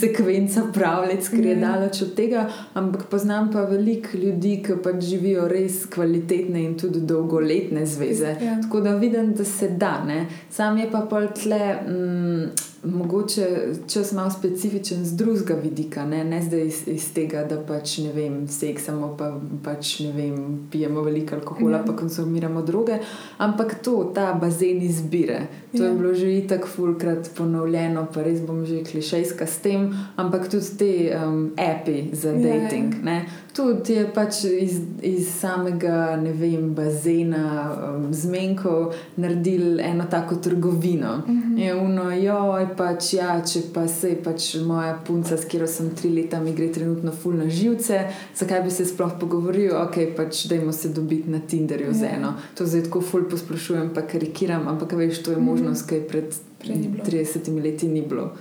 [0.00, 2.44] sekvenca pravljic, ki je daleč od tega,
[2.74, 8.36] ampak poznam pa veliko ljudi, ki pa živijo res kvalitetne in tudi dolgoletne zveze.
[8.42, 8.58] Ja.
[8.62, 9.94] Tako da vidim, da se da.
[10.04, 10.26] Ne?
[10.50, 11.64] Sam je pa pol tle.
[11.88, 13.46] Mm, mogoče
[13.88, 18.12] čas malo specifičen z drugega vidika, ne, ne zdaj iz, iz tega, da pač ne
[18.12, 19.30] vem, seksamo, pa
[19.64, 20.36] pač ne vem,
[20.70, 21.84] pijemo veliko alkohola, ja.
[21.86, 22.98] pa konsumiramo druge,
[23.38, 25.46] ampak to, ta bazen izbire.
[25.76, 25.88] To ja.
[25.88, 30.76] je bilo že tako fulkrat ponovljeno, pa res bom že klišejska s tem, ampak tudi
[30.78, 32.98] te um, api za dating.
[33.04, 33.22] Ja, ja.
[33.52, 41.22] Tudi je pač iz, iz samega vem, bazena um, zmenkov naredil eno tako trgovino.
[41.26, 41.58] Mm -hmm.
[41.58, 45.90] Je uno, joj, pač ja, če pa se je pač moja punca, s katero sem
[45.90, 48.00] tri leta, mi gre trenutno ful na živce,
[48.36, 51.98] zakaj bi se sploh pogovoril, ok, pač dajmo se dobiti na Tinderju yeah.
[51.98, 52.16] z ja.
[52.16, 52.34] eno.
[52.54, 55.46] To zdaj tako ful posplošujem, pa karikiram, ampak veš, to je mm -hmm.
[55.46, 56.34] možnost, kaj pred
[56.64, 58.32] 30 leti ni bilo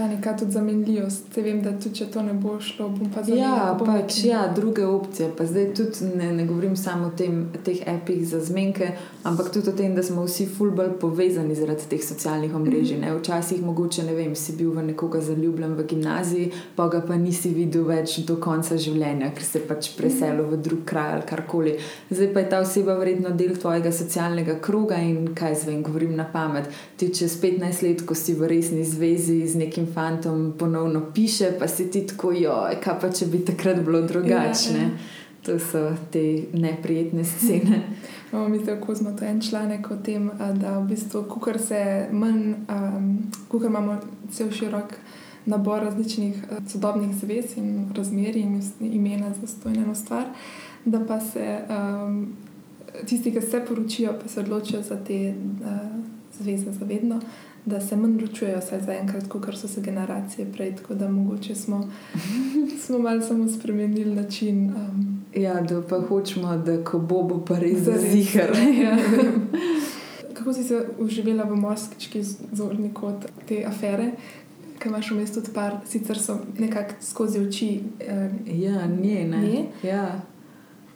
[0.00, 1.24] ta neka tudi zamenljivost.
[1.34, 4.46] Te vem, da tudi če to ne bo šlo, bom pa zelo ja, pač, ja,
[4.56, 5.26] druge opcije.
[5.36, 8.88] Pa zdaj tudi ne, ne govorim samo o tem, teh epih za zmenke,
[9.28, 12.96] ampak tudi o tem, da smo vsi fulbol povezani zaradi teh socialnih omrežij.
[12.96, 13.18] Mm -hmm.
[13.18, 17.52] Včasih mogoče ne vem, si bil v nekoga zaljubljen v gimnaziji, pa ga pa nisi
[17.54, 21.76] videl več do konca življenja, ker se pač preselil v drug kraj ali karkoli.
[22.10, 26.24] Zdaj pa je ta oseba verjetno del tvojega socialnega kroga in kaj zvem, govorim na
[26.32, 26.64] pamet.
[26.96, 31.68] Ti čez 15 let, ko si v resni zvezi z nekim fantom ponovno piše, pa
[31.68, 34.78] si ti tako, joj, kaj pa če bi takrat bilo drugačne.
[34.78, 35.18] Ja, ja.
[35.46, 37.82] To so te neprijetne scene.
[38.32, 43.18] Imamo mi tako zelo en članek o tem, da v bistvu, kukar se manj, um,
[43.48, 43.96] kukar imamo
[44.32, 44.94] cel širok
[45.46, 50.24] nabor različnih sodobnih zvez in razmerij in imena za stojno stvar,
[50.84, 52.36] da pa se um,
[53.06, 56.09] tisti, ki se poročijo, pa se odločijo za te uh,
[56.40, 57.20] zveze zavedno
[57.64, 60.76] da se manj ločujejo, vsaj za enkrat, kot so se generacije prej.
[60.76, 61.90] Tako da mogoče smo,
[62.86, 64.66] smo malo samo spremenili način.
[64.66, 68.56] Um, ja, da pa hočemo, da ko bo, bo pa res zahar.
[68.82, 68.98] Ja,
[70.34, 72.22] Kako si se uživela v morskički
[72.52, 74.12] zorni kot te afere?
[74.78, 77.80] Kaj imaš v mestu odpar, sicer so nekako skozi oči.
[78.00, 79.38] Eh, ja, ne, ne.
[79.38, 79.64] ne?
[79.82, 80.20] Ja.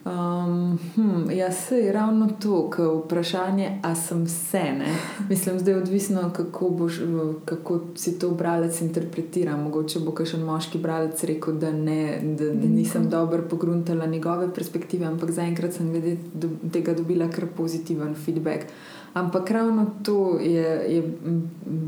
[0.05, 4.63] Um, hm, ja, se je ravno to, je vprašanje, a sem vse.
[4.63, 4.97] Ne?
[5.29, 7.01] Mislim, da je odvisno, kako, boš,
[7.45, 9.57] kako si to bralec interpretira.
[9.57, 15.07] Mogoče bo kakšen moški bralec rekel, da, ne, da, da nisem dobro pogruntala njegove perspektive,
[15.07, 16.17] ampak zaenkrat sem glede
[16.73, 18.67] tega dobila kar pozitiven feedback.
[19.15, 21.03] Ampak ravno to je, je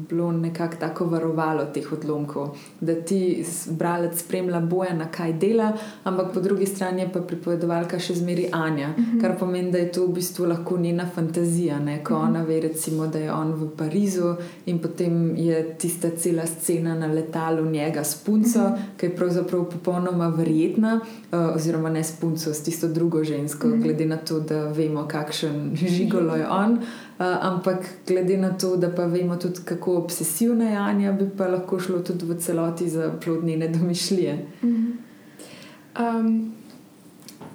[0.08, 5.72] bilo nekako tako varovalo teh odlomkov, da ti bralec spremlja boja, na kaj dela,
[6.04, 9.16] ampak po drugi strani je pa pripovedovalka še zmeri Anja, uh mhm.
[9.16, 9.20] -huh.
[9.20, 11.78] kar pomeni, da je to v bistvu lahko njena fantazija.
[11.78, 12.04] Ne?
[12.04, 12.26] Ko uh mhm.
[12.26, 12.36] -huh.
[12.36, 14.34] ona ve, recimo, da je on v Parizu
[14.66, 18.74] in potem je tista cela scena na letalu njega s punco, uh mhm.
[18.74, 18.96] -huh.
[18.96, 21.00] ki je pravzaprav popolnoma verjetna,
[21.32, 23.82] uh, oziroma ne s punco, s tisto drugo žensko, uh -huh.
[23.82, 26.78] glede na to, da vemo, kakšen žigolo je on.
[27.18, 31.46] Uh, ampak glede na to, da pa vemo tudi, kako obsesivna je Anja, bi pa
[31.48, 34.46] lahko šlo tudi v celoti za plodne domišljije.
[34.62, 36.18] Mm -hmm.
[36.18, 36.52] um,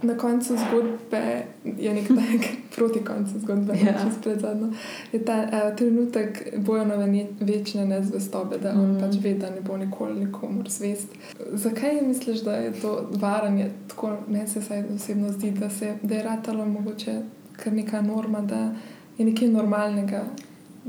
[0.02, 1.44] na koncu zgodbe
[1.78, 3.94] je nek tak, proti koncu zgodbe, ja.
[4.24, 4.70] če zadnjo,
[5.12, 9.00] je ta uh, trenutek bojone večne nezvestobe, da on mm.
[9.00, 11.08] pač ve, da ne bo nikoli nikomor zvest.
[11.52, 16.16] Zakaj misliš, da je to varanje tako, ne se saj osebno zdi, da, se, da
[16.16, 17.22] je ratalo mogoče
[17.64, 18.74] kar neka norma, da
[19.18, 20.24] je nekaj normalnega.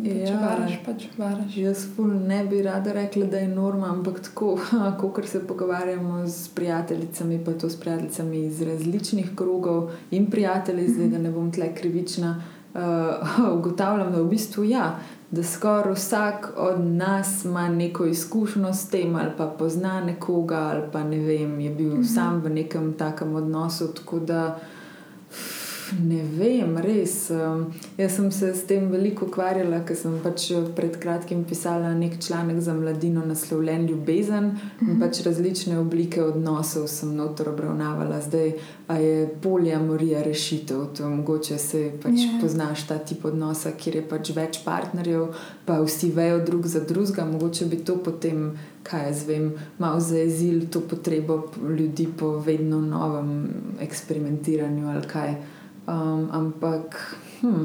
[0.01, 1.57] Ja, če varaš, pač varaš.
[1.61, 4.55] Jaz ne bi rada rekla, da je norma, ampak tako,
[5.01, 11.09] kot se pogovarjamo s prijateljicami, pa to s prijateljicami iz različnih krogov in prijatelji, zdaj
[11.09, 12.43] da ne bom tle krivična,
[12.75, 14.95] uh, ugotavljam, da v bistvu ja.
[15.33, 20.83] Da skoraj vsak od nas ima neko izkušnjo s tem, ali pa pozna nekoga, ali
[20.93, 22.03] pa ne vem, je bil uh mhm.
[22.03, 22.15] -huh.
[22.15, 23.89] sam v nekem takem odnosu.
[23.95, 24.59] Tako da,
[26.01, 27.31] Ne vem, res.
[27.99, 32.61] Jaz sem se s tem veliko ukvarjala, ker sem pač pred kratkim pisala nek članek
[32.65, 34.89] za mladino, naslovljen Ljubezen mm -hmm.
[34.89, 35.01] in mhm.
[35.01, 38.21] pač različne oblike odnosov sem notor obravnavala.
[38.21, 38.53] Zdaj
[38.89, 42.35] je poliamorija rešitev, to mogoče se pač yeah.
[42.35, 42.41] Ja.
[42.41, 45.29] poznaš ta tip odnosa, kjer je pač več partnerjev,
[45.65, 47.25] pa vsi vejo drug za drugega.
[47.25, 48.59] Mogoče bi to potem.
[48.83, 53.49] Kaj jaz vem, malo zaezil to potrebo ljudi po vedno novem
[53.81, 55.37] eksperimentiranju ali kaj.
[55.87, 57.65] Um, ampak, hm,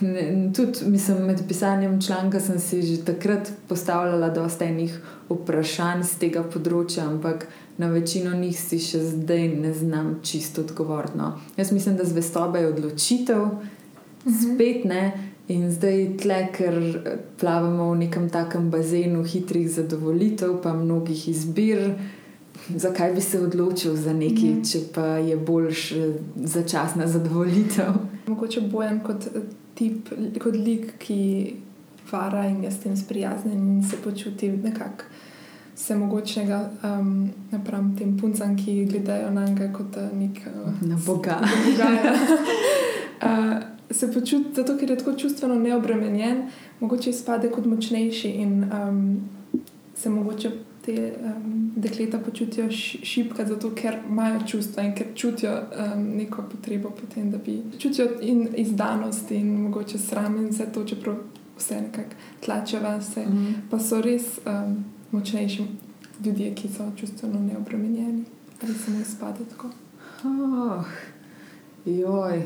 [0.00, 6.18] ne, tudi mislim, med pisanjem članka sem si že takrat postavljala dosta enih vprašanj z
[6.18, 7.46] tega področja, ampak
[7.78, 11.18] na večino njih si še zdaj ne znam čisto odgovoriti.
[11.56, 13.46] Jaz mislim, da zvestoba je odločitev,
[14.26, 14.36] mhm.
[14.42, 15.32] spet ne.
[15.48, 16.76] In zdaj tle, ker
[17.38, 21.92] plavamo v nekem takem bazenu hitrih zadovoljitev, pa mnogih izbir
[22.74, 24.64] zakaj bi se odločil za nekaj, mm.
[24.64, 27.92] če pa je boljš eh, začasna zadovoljitev.
[28.26, 29.40] Mogoče bojem kot eh,
[29.74, 30.08] tip,
[30.42, 31.54] kot lik, ki
[32.12, 35.04] vara in je s tem sprijaznjen in se počuti nekako.
[35.76, 40.98] Se mogočnega um, napram tem puncam, ki gledajo na njega kot eh, nek uh, na
[41.06, 41.40] Boga.
[43.22, 43.62] uh,
[43.96, 46.48] se počuti, zato ker je tako čustveno neobremenjen,
[46.80, 49.20] mogoče izpade kot močnejši in um,
[49.94, 50.50] se mogoče
[50.86, 52.70] te um, dekleta počutijo
[53.02, 58.08] šipka, zato ker imajo čustva in ker čutijo um, neko potrebo potem, da bi čutijo
[58.20, 61.16] in izdanost in mogoče sram in vse to, čeprav
[61.58, 62.14] vse nekako
[62.44, 63.54] tlače vas, mm -hmm.
[63.70, 65.66] pa so res um, močnejši
[66.24, 68.24] ljudje, ki so čustveno neobremenjeni
[68.62, 69.70] ali samo izpade tako.
[70.24, 70.84] Oh,
[71.84, 72.42] joj.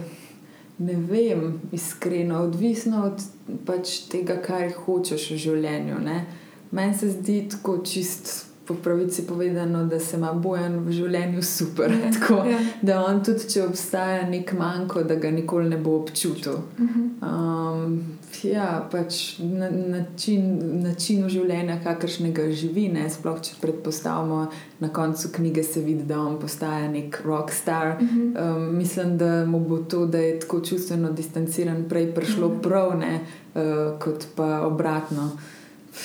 [0.79, 3.23] Ne vem, iskreno, odvisno od
[3.67, 5.99] pač tega, kaj hočeš v življenju.
[6.05, 6.27] Ne?
[6.71, 8.51] Meni se zdi tako čist.
[8.67, 11.91] Po pravici povedano, da se ima bojen v življenju super.
[11.91, 12.61] Ja, tako, ja.
[12.83, 16.61] Da on tudi, če obstaja nek manjko, da ga nikoli ne bo občutil.
[16.79, 17.09] Mhm.
[17.19, 17.99] Um,
[18.47, 20.47] ja, pač na, način,
[20.85, 24.45] način življenja, kakršnega živi, ne, sploh če predpostavimo,
[24.79, 27.97] na koncu knjige se vidi, da on postaja nek rockstar.
[27.99, 28.27] Mhm.
[28.39, 32.61] Um, mislim, da mu bo to, da je tako čustveno distanciran, prej prišlo mhm.
[32.63, 33.17] prav, ne,
[33.55, 35.33] uh, kot pa obratno.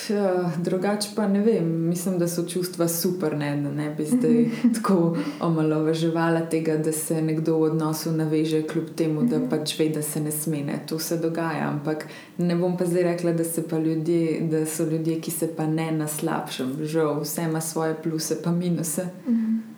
[0.09, 4.49] Ja, drugače pa ne vem, mislim, da so čustva super, ne, da ne bi zdaj
[4.75, 9.49] tako omalovaževala tega, da se nekdo v odnosu naveže, kljub temu, da mhm.
[9.49, 10.79] pač ve, da se ne smene.
[10.89, 12.07] To se dogaja, ampak
[12.38, 16.07] ne bom pa zdaj rekla, da, ljudje, da so ljudje, ki se pa ne na
[16.07, 19.07] slabšem, žal, vse ima svoje pluse, pa minuse.
[19.27, 19.74] Mhm.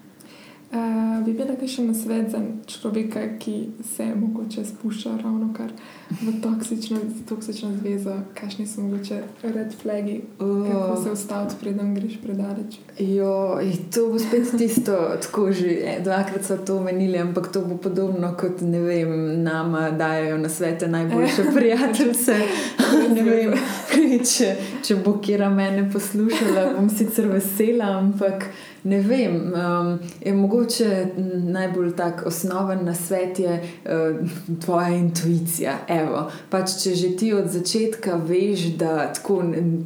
[0.72, 5.72] Uh, bi bila še na svet za človeka, ki se morda spušča ravno kar
[6.10, 7.00] v toksično,
[7.30, 10.68] toksično zvezo, kakšni so mogoče red flagi, oh.
[10.68, 12.80] kako se ustaviti, preden greš predaleč.
[13.00, 13.60] Jo,
[13.96, 18.34] to bo spet tisto, tako že e, dvakrat so to omenili, ampak to bo podobno
[18.40, 22.38] kot ne vem, nama dajo na svete najboljše prijateljice.
[23.16, 23.56] ne vem,
[24.32, 28.50] če, če bo kera mene poslušala, bom sicer vesela, ampak
[28.88, 29.54] ne vem.
[29.54, 31.08] Um, je mogoče
[31.44, 34.30] najbolj tak osnoven na svet je uh,
[34.66, 35.78] tvoja intuicija.
[35.88, 39.42] Evo, pač, če že ti od začetka veš, da tako,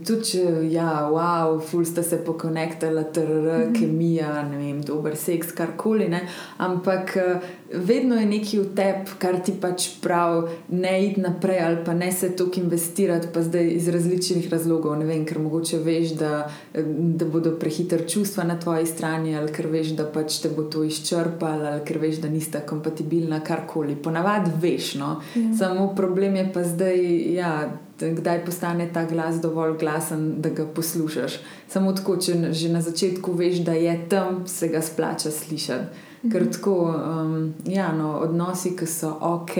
[0.08, 5.54] tudi če ja, wow, ful sta se pokonektala, trr, mm kemija, ne vem, dober seks,
[5.56, 6.10] karkoli.
[6.12, 6.22] Ne?
[6.62, 11.82] Ampak uh, vedno je nekaj v tebi, kar ti pač pravi, ne id naprej ali
[11.86, 14.98] pa ne se tukaj investirati, pa zdaj iz različnih razlogov.
[15.00, 19.68] Ne vem, ker mogoče veš, da, da bodo prehiter čustva na tvoji strani, ali ker
[19.72, 23.96] veš, da pač te bo to izčrpalo, ali ker veš, da nista kompatibilna, karkoli.
[23.96, 25.16] Ponavadi veš, no.
[25.36, 25.54] Ja.
[25.58, 27.02] Samo problem je pa zdaj,
[27.36, 27.54] ja,
[28.00, 31.40] kdaj postane ta glas dovolj glasen, da ga poslušaš.
[31.70, 36.10] Samo tako, če že na začetku veš, da je tam, se ga splača slišati.
[36.22, 36.52] Ker mhm.
[36.52, 39.56] tako, um, ja, no, odnosi, ki so ok,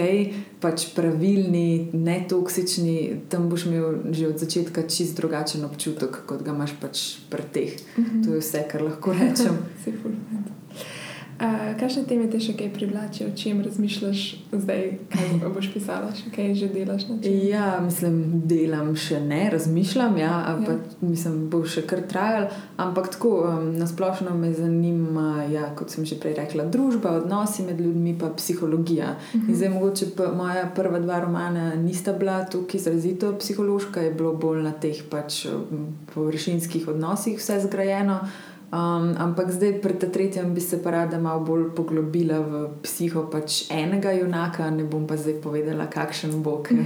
[0.62, 6.54] pač pravilni, ne toksični, tam boš imel že od začetka čist drugačen občutek, kot ga
[6.54, 7.72] imaš pač pri teh.
[7.98, 8.24] Mm -hmm.
[8.24, 9.58] To je vse, kar lahko rečem.
[11.78, 14.20] Kakšne teme te še kaj privlačijo, o čem razmišljaš
[14.52, 17.08] zdaj, kaj boš pisala, še kaj že delaš?
[17.26, 20.52] Ja, mislim, delam še ne, razmišljam, ja, ja.
[20.62, 22.46] pa mislim, bo še kar trajal.
[22.82, 27.82] Ampak tako um, nasplošno me zanima, ja, kot sem že prej rekla, družba, odnosi med
[27.82, 29.16] ljudmi, pa psihologija.
[29.16, 29.48] Uh mhm.
[29.48, 29.56] -huh.
[29.56, 34.72] Zdaj, mogoče moja prva dva romana nista bila tukaj izrazito psihološka, je bilo bolj na
[34.72, 35.46] teh pač
[36.14, 38.20] površinskih odnosih vse zgrajeno.
[38.72, 43.68] Um, ampak zdaj, pri tretjem, bi se pa rada malo bolj poglobila v psiho pač
[43.68, 46.80] enega junaka, ne bom pa zdaj povedala, kakšen bo, ker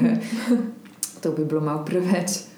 [1.23, 2.51] to bi bilo malo preveč.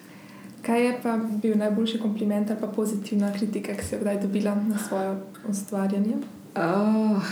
[0.64, 4.56] Kaj je pa bil najboljši kompliment ali pa pozitivna kritika, ki si jo kdaj dobila
[4.56, 6.37] na svoje ustvarjanje?
[6.60, 7.22] Oh,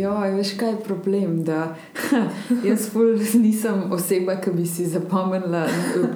[0.00, 1.44] jo, veš, kaj je problem?
[1.44, 1.76] Da,
[2.68, 2.90] jaz
[3.34, 5.64] nisem oseba, ki bi si zapomnila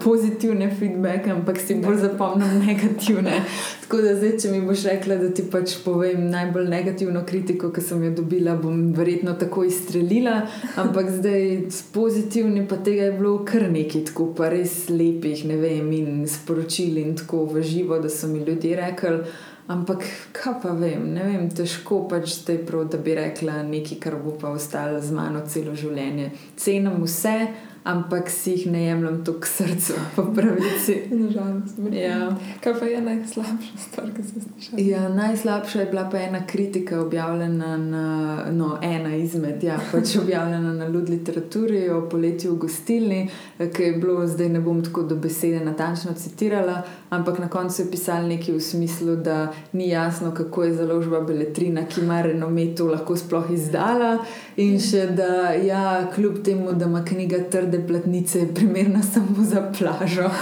[0.04, 3.40] pozitivne feedbacke, ampak si bolj zapomnim negativne.
[3.82, 7.82] Tako da zdaj, če mi boš rekla, da ti pač povem najbolj negativno kritiko, ki
[7.82, 10.40] sem jo dobila, bom verjetno tako izstrelila.
[10.78, 15.58] Ampak zdaj s pozitivnim, pa tega je bilo kar nekaj, tako pa res lepih, ne
[15.58, 19.24] vem, in sporočil in tako v živo, da so mi ljudje rekli.
[19.66, 24.16] Ampak, kaj pa vem, ne vem, težko pač zdaj prav, da bi rekla nekaj, kar
[24.18, 26.30] bo pa ostalo z mano celo življenje.
[26.58, 27.36] Cenim vse,
[27.84, 30.96] ampak si jih ne jemljem tako k srcu, po pravici.
[31.10, 31.78] Nažalost.
[31.92, 32.36] Ja.
[32.60, 34.82] Kaj pa je najslabša stvar, ki si slišala?
[34.84, 38.06] Ja, najslabša je bila pa ena kritika, objavljena na,
[38.52, 43.20] no, ena izmed, ja, pač objavljena na Lud literaturi o poletju v gostilni,
[43.58, 47.90] ki je bilo, zdaj ne bom tako do besede natančno citirala, ampak na koncu je
[47.90, 53.16] pisal nekaj v smislu, da ni jasno, kako je založba Beletrina, ki ima renometu, lahko
[53.16, 54.18] sploh izdala
[54.56, 59.44] in še da, ja, kljub temu, da ima knjiga trd trde platnice je primerna samo
[59.44, 60.30] za plažo.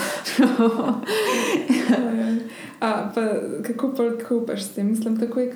[2.80, 3.22] A, pa,
[3.66, 4.86] kako pa kupaš s tem?
[4.86, 5.50] Mislim, takoj,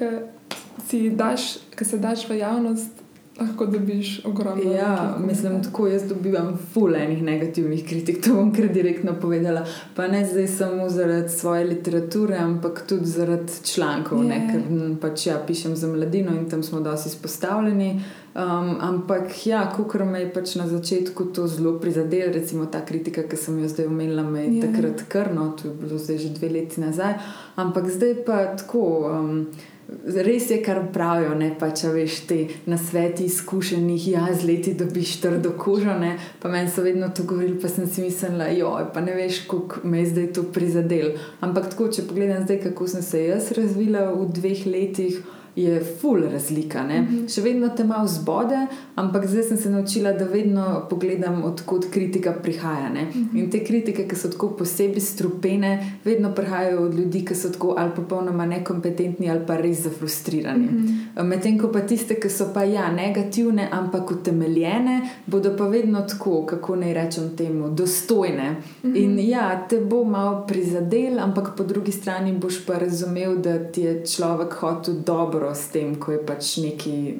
[1.78, 3.01] ko se daš v javnost,
[3.40, 4.72] lahko dobiš ogromno.
[4.72, 9.64] Ja, mislim, tako jaz dobivam fulejnih negativnih kritik, to bom kar direktno povedala.
[9.96, 14.28] Pa ne zdaj samo zaradi svoje literature, ampak tudi zaradi člankov, yeah.
[14.28, 18.00] ne, ker pač ja, pišem za mladino in tam smo dosti izpostavljeni.
[18.34, 23.22] Um, ampak, ja, kot me je pač na začetku to zelo prizadelo, recimo ta kritika,
[23.28, 24.68] ki sem jo zdaj omenila, me je yeah.
[24.68, 27.14] takrat krno, to je bilo zdaj že dve leti nazaj.
[27.56, 28.88] Ampak zdaj pa tako.
[29.12, 29.46] Um,
[29.88, 32.38] Res je, kar pravijo, ne pa če veš te
[32.70, 37.26] na sveti izkušenih, ja, z leti dobiš trdo kožo, ne pa meni so vedno to
[37.28, 41.12] govorili, pa sem si mislila, joj, pa ne veš, kako me je zdaj to prizadel.
[41.40, 45.22] Ampak tako, če pogledam zdaj, kako sem se jaz razvila v dveh letih
[45.56, 46.82] je full razlika.
[46.82, 47.34] Mm -hmm.
[47.34, 52.32] Še vedno te malo zbode, ampak zdaj sem se naučila, da vedno pogledam, odkot kritika
[52.32, 52.88] prihaja.
[52.88, 53.38] Mm -hmm.
[53.38, 57.74] In te kritike, ki so tako posebej strupene, vedno prihajajo od ljudi, ki so tako
[57.78, 60.66] ali popolnoma nekompetentni ali pa res zafrustrirani.
[60.66, 60.86] Mm
[61.16, 61.22] -hmm.
[61.22, 66.46] Medtem ko pa tiste, ki so pa ja, negativne, ampak utemeljene, bodo pa vedno tako,
[66.46, 68.50] kako naj rečem temu, dostojne.
[68.50, 68.96] Mm -hmm.
[68.96, 73.80] In ja, te bo malo prizadel, ampak po drugi strani boš pa razumel, da ti
[73.80, 77.14] je človek hotel dobro dobro s tem, ko je pač neki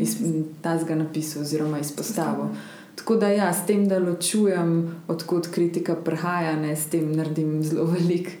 [0.00, 0.16] iz,
[0.62, 2.48] tazga napisal oziroma izpostavil.
[2.96, 7.84] Tako da ja, s tem, da ločujem, odkot kritika prihaja, ne s tem naredim zelo
[7.84, 8.32] velik.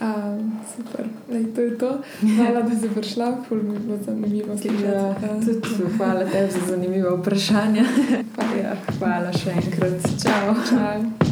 [0.00, 0.40] Uh,
[0.76, 1.90] super, Lej, to je to.
[2.20, 4.54] Hvala, da si prišla, ful mi je bilo zanimivo.
[4.82, 5.14] Ja,
[5.44, 7.84] tudi hvala tebi za zanimivo vprašanje.
[8.36, 8.76] Pa, ja.
[8.98, 10.08] Hvala še enkrat.
[10.22, 10.56] Čau.
[10.70, 11.29] Čau.